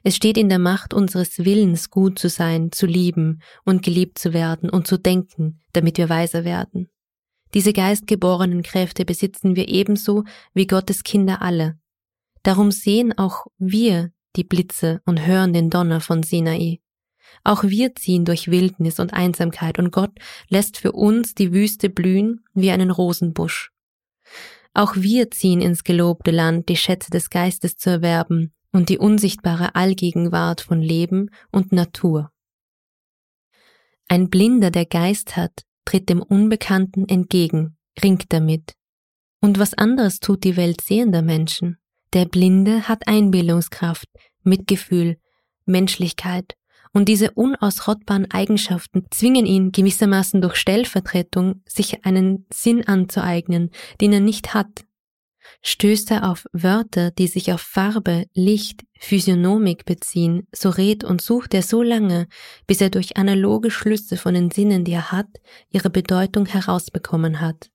Es 0.04 0.14
steht 0.14 0.38
in 0.38 0.48
der 0.48 0.60
Macht 0.60 0.94
unseres 0.94 1.40
Willens, 1.40 1.90
gut 1.90 2.16
zu 2.16 2.28
sein, 2.28 2.70
zu 2.70 2.86
lieben 2.86 3.42
und 3.64 3.82
geliebt 3.82 4.20
zu 4.20 4.32
werden 4.32 4.70
und 4.70 4.86
zu 4.86 4.98
denken, 4.98 5.60
damit 5.72 5.98
wir 5.98 6.08
weiser 6.08 6.44
werden. 6.44 6.92
Diese 7.54 7.72
geistgeborenen 7.72 8.62
Kräfte 8.62 9.04
besitzen 9.04 9.56
wir 9.56 9.68
ebenso 9.68 10.24
wie 10.54 10.66
Gottes 10.66 11.04
Kinder 11.04 11.42
alle. 11.42 11.78
Darum 12.42 12.70
sehen 12.70 13.16
auch 13.16 13.46
wir 13.58 14.12
die 14.36 14.44
Blitze 14.44 15.02
und 15.04 15.26
hören 15.26 15.52
den 15.52 15.70
Donner 15.70 16.00
von 16.00 16.22
Sinai. 16.22 16.80
Auch 17.44 17.64
wir 17.64 17.94
ziehen 17.94 18.24
durch 18.24 18.50
Wildnis 18.50 18.98
und 18.98 19.12
Einsamkeit 19.12 19.78
und 19.78 19.90
Gott 19.90 20.12
lässt 20.48 20.78
für 20.78 20.92
uns 20.92 21.34
die 21.34 21.52
Wüste 21.52 21.90
blühen 21.90 22.44
wie 22.54 22.70
einen 22.70 22.90
Rosenbusch. 22.90 23.70
Auch 24.74 24.94
wir 24.96 25.30
ziehen 25.30 25.60
ins 25.60 25.84
gelobte 25.84 26.30
Land, 26.30 26.68
die 26.68 26.76
Schätze 26.76 27.10
des 27.10 27.30
Geistes 27.30 27.76
zu 27.76 27.90
erwerben 27.90 28.54
und 28.72 28.88
die 28.88 28.98
unsichtbare 28.98 29.74
Allgegenwart 29.74 30.62
von 30.62 30.80
Leben 30.80 31.30
und 31.50 31.72
Natur. 31.72 32.30
Ein 34.08 34.30
Blinder, 34.30 34.70
der 34.70 34.86
Geist 34.86 35.36
hat, 35.36 35.64
tritt 35.84 36.08
dem 36.08 36.22
Unbekannten 36.22 37.08
entgegen, 37.08 37.76
ringt 38.02 38.32
damit. 38.32 38.74
Und 39.40 39.58
was 39.58 39.74
anderes 39.74 40.20
tut 40.20 40.44
die 40.44 40.56
Welt 40.56 40.80
sehender 40.80 41.22
Menschen. 41.22 41.78
Der 42.12 42.26
Blinde 42.26 42.88
hat 42.88 43.08
Einbildungskraft, 43.08 44.06
Mitgefühl, 44.42 45.18
Menschlichkeit 45.64 46.56
und 46.92 47.08
diese 47.08 47.30
unausrottbaren 47.32 48.30
Eigenschaften 48.30 49.06
zwingen 49.10 49.46
ihn 49.46 49.72
gewissermaßen 49.72 50.40
durch 50.40 50.56
Stellvertretung, 50.56 51.62
sich 51.66 52.04
einen 52.04 52.46
Sinn 52.52 52.86
anzueignen, 52.86 53.70
den 54.00 54.12
er 54.12 54.20
nicht 54.20 54.54
hat. 54.54 54.84
Stößt 55.62 56.10
er 56.10 56.30
auf 56.30 56.46
Wörter, 56.52 57.10
die 57.10 57.26
sich 57.26 57.52
auf 57.52 57.60
Farbe, 57.60 58.26
Licht, 58.34 58.84
Physiognomik 58.98 59.84
beziehen, 59.84 60.46
so 60.52 60.70
redet 60.70 61.04
und 61.04 61.20
sucht 61.20 61.54
er 61.54 61.62
so 61.62 61.82
lange, 61.82 62.28
bis 62.66 62.80
er 62.80 62.90
durch 62.90 63.16
analoge 63.16 63.70
Schlüsse 63.70 64.16
von 64.16 64.34
den 64.34 64.50
Sinnen, 64.50 64.84
die 64.84 64.92
er 64.92 65.12
hat, 65.12 65.28
ihre 65.70 65.90
Bedeutung 65.90 66.46
herausbekommen 66.46 67.40
hat. 67.40 67.70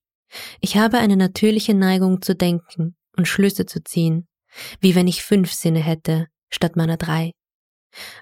Ich 0.61 0.77
habe 0.77 0.97
eine 0.97 1.17
natürliche 1.17 1.73
Neigung 1.73 2.21
zu 2.21 2.35
denken 2.35 2.95
und 3.15 3.27
Schlüsse 3.27 3.65
zu 3.65 3.83
ziehen, 3.83 4.27
wie 4.79 4.95
wenn 4.95 5.07
ich 5.07 5.23
fünf 5.23 5.53
Sinne 5.53 5.79
hätte, 5.79 6.27
statt 6.49 6.75
meiner 6.75 6.97
drei. 6.97 7.31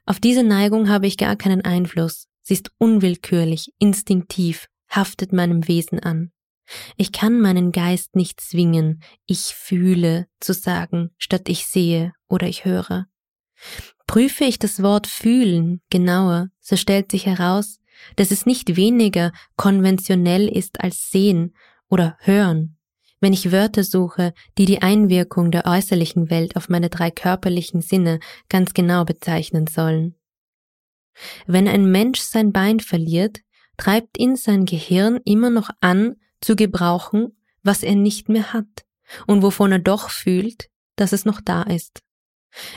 Auf 0.06 0.20
diese 0.20 0.44
Neigung 0.44 0.90
habe 0.90 1.08
ich 1.08 1.18
gar 1.18 1.36
keinen 1.36 1.62
Einfluss. 1.62 2.28
Sie 2.42 2.54
ist 2.54 2.72
unwillkürlich, 2.78 3.72
instinktiv, 3.80 4.68
haftet 4.90 5.34
meinem 5.34 5.68
Wesen 5.68 6.00
an. 6.00 6.32
Ich 6.98 7.12
kann 7.12 7.40
meinen 7.40 7.72
Geist 7.72 8.16
nicht 8.16 8.42
zwingen, 8.42 9.02
ich 9.26 9.54
fühle 9.56 10.28
zu 10.40 10.54
sagen, 10.54 11.12
statt 11.18 11.48
ich 11.48 11.68
sehe 11.68 12.14
oder 12.28 12.48
ich 12.48 12.66
höre. 12.66 13.08
Prüfe 14.08 14.46
ich 14.46 14.60
das 14.60 14.82
Wort 14.82 15.08
fühlen 15.08 15.82
genauer, 15.90 16.50
so 16.60 16.76
stellt 16.76 17.12
sich 17.12 17.26
heraus, 17.26 17.80
dass 18.16 18.32
es 18.32 18.46
nicht 18.46 18.76
weniger 18.76 19.32
konventionell 19.56 20.48
ist 20.48 20.82
als 20.82 21.10
sehen 21.10 21.56
oder 21.90 22.18
hören 22.20 22.76
wenn 23.26 23.34
ich 23.34 23.52
Wörter 23.52 23.84
suche, 23.84 24.34
die 24.58 24.66
die 24.66 24.84
Einwirkung 24.84 25.50
der 25.50 25.66
äußerlichen 25.66 26.30
Welt 26.30 26.56
auf 26.56 26.70
meine 26.70 26.90
drei 26.92 27.10
körperlichen 27.10 27.82
Sinne 27.82 28.20
ganz 28.50 28.76
genau 28.76 29.04
bezeichnen 29.04 29.66
sollen. 29.66 30.14
Wenn 31.48 31.68
ein 31.68 31.90
Mensch 31.90 32.20
sein 32.20 32.52
Bein 32.52 32.80
verliert, 32.80 33.40
treibt 33.78 34.20
ihn 34.20 34.36
sein 34.36 34.66
Gehirn 34.66 35.20
immer 35.26 35.50
noch 35.50 35.72
an, 35.82 36.18
zu 36.46 36.56
gebrauchen, 36.56 37.36
was 37.64 37.82
er 37.82 37.96
nicht 37.96 38.30
mehr 38.30 38.54
hat 38.54 38.86
und 39.26 39.42
wovon 39.42 39.72
er 39.72 39.80
doch 39.80 40.12
fühlt, 40.12 40.70
dass 40.96 41.12
es 41.12 41.26
noch 41.26 41.42
da 41.42 41.64
ist. 41.64 42.04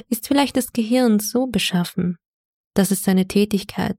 Ist 0.08 0.26
vielleicht 0.26 0.56
das 0.56 0.72
Gehirn 0.72 1.20
so 1.20 1.46
beschaffen, 1.46 2.16
dass 2.72 2.90
es 2.90 3.02
seine 3.02 3.28
Tätigkeit, 3.28 3.98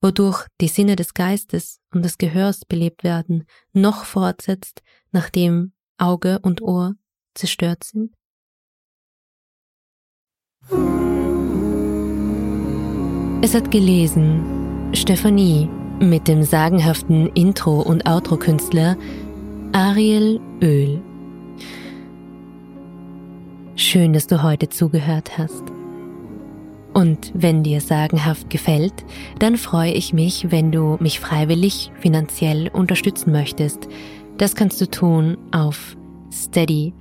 wodurch 0.00 0.46
die 0.62 0.68
Sinne 0.68 0.96
des 0.96 1.12
Geistes 1.12 1.80
und 1.92 2.02
des 2.02 2.16
Gehörs 2.16 2.64
belebt 2.64 3.04
werden, 3.04 3.44
noch 3.74 4.04
fortsetzt, 4.04 4.82
nachdem 5.12 5.74
Auge 5.98 6.38
und 6.40 6.62
Ohr 6.62 6.94
zerstört 7.34 7.84
sind? 7.84 8.14
Es 13.42 13.54
hat 13.54 13.70
gelesen 13.70 14.94
Stephanie 14.94 15.68
mit 16.00 16.26
dem 16.26 16.42
sagenhaften 16.42 17.28
Intro- 17.34 17.82
und 17.82 18.08
Outro-Künstler 18.08 18.96
Ariel 19.72 20.40
Öl. 20.60 21.00
Schön, 23.76 24.12
dass 24.12 24.26
du 24.26 24.42
heute 24.42 24.68
zugehört 24.68 25.38
hast. 25.38 25.62
Und 26.92 27.30
wenn 27.34 27.62
dir 27.62 27.80
sagenhaft 27.80 28.50
gefällt, 28.50 29.04
dann 29.38 29.56
freue 29.56 29.92
ich 29.92 30.12
mich, 30.12 30.50
wenn 30.50 30.72
du 30.72 30.96
mich 30.98 31.20
freiwillig 31.20 31.92
finanziell 32.00 32.68
unterstützen 32.72 33.30
möchtest– 33.30 33.88
das 34.40 34.54
kannst 34.54 34.80
du 34.80 34.88
tun 34.88 35.36
auf 35.50 35.98
steadyhq.com 36.32 36.94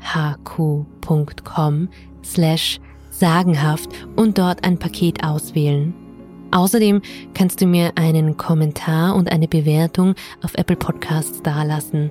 slash 2.21 2.81
sagenhaft 3.11 3.89
und 4.17 4.37
dort 4.37 4.65
ein 4.65 4.77
Paket 4.77 5.23
auswählen. 5.23 5.93
Außerdem 6.51 7.01
kannst 7.33 7.61
du 7.61 7.65
mir 7.65 7.91
einen 7.95 8.37
Kommentar 8.37 9.15
und 9.15 9.31
eine 9.31 9.47
Bewertung 9.47 10.15
auf 10.41 10.55
Apple 10.55 10.75
Podcasts 10.75 11.41
dalassen. 11.43 12.09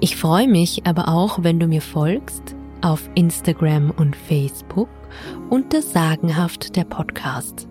Ich 0.00 0.16
freue 0.16 0.48
mich 0.48 0.86
aber 0.86 1.08
auch, 1.08 1.42
wenn 1.42 1.60
du 1.60 1.66
mir 1.66 1.82
folgst 1.82 2.54
auf 2.80 3.10
Instagram 3.14 3.90
und 3.90 4.16
Facebook 4.16 4.88
unter 5.50 5.82
Sagenhaft 5.82 6.76
der 6.76 6.84
Podcast. 6.84 7.68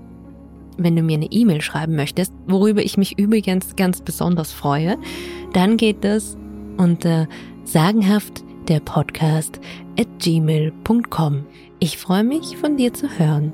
Wenn 0.78 0.96
du 0.96 1.02
mir 1.02 1.16
eine 1.16 1.32
E-Mail 1.32 1.62
schreiben 1.62 1.96
möchtest, 1.96 2.34
worüber 2.48 2.84
ich 2.84 2.98
mich 2.98 3.18
übrigens 3.18 3.76
ganz 3.76 4.02
besonders 4.02 4.52
freue, 4.52 4.98
dann 5.54 5.78
geht 5.78 6.04
das 6.04 6.38
unter 6.78 7.28
sagenhaft 7.64 8.44
der 8.68 8.80
Podcast 8.80 9.60
at 10.00 10.08
gmail.com. 10.20 11.46
Ich 11.80 11.98
freue 11.98 12.24
mich, 12.24 12.56
von 12.58 12.78
dir 12.78 12.94
zu 12.94 13.10
hören. 13.10 13.54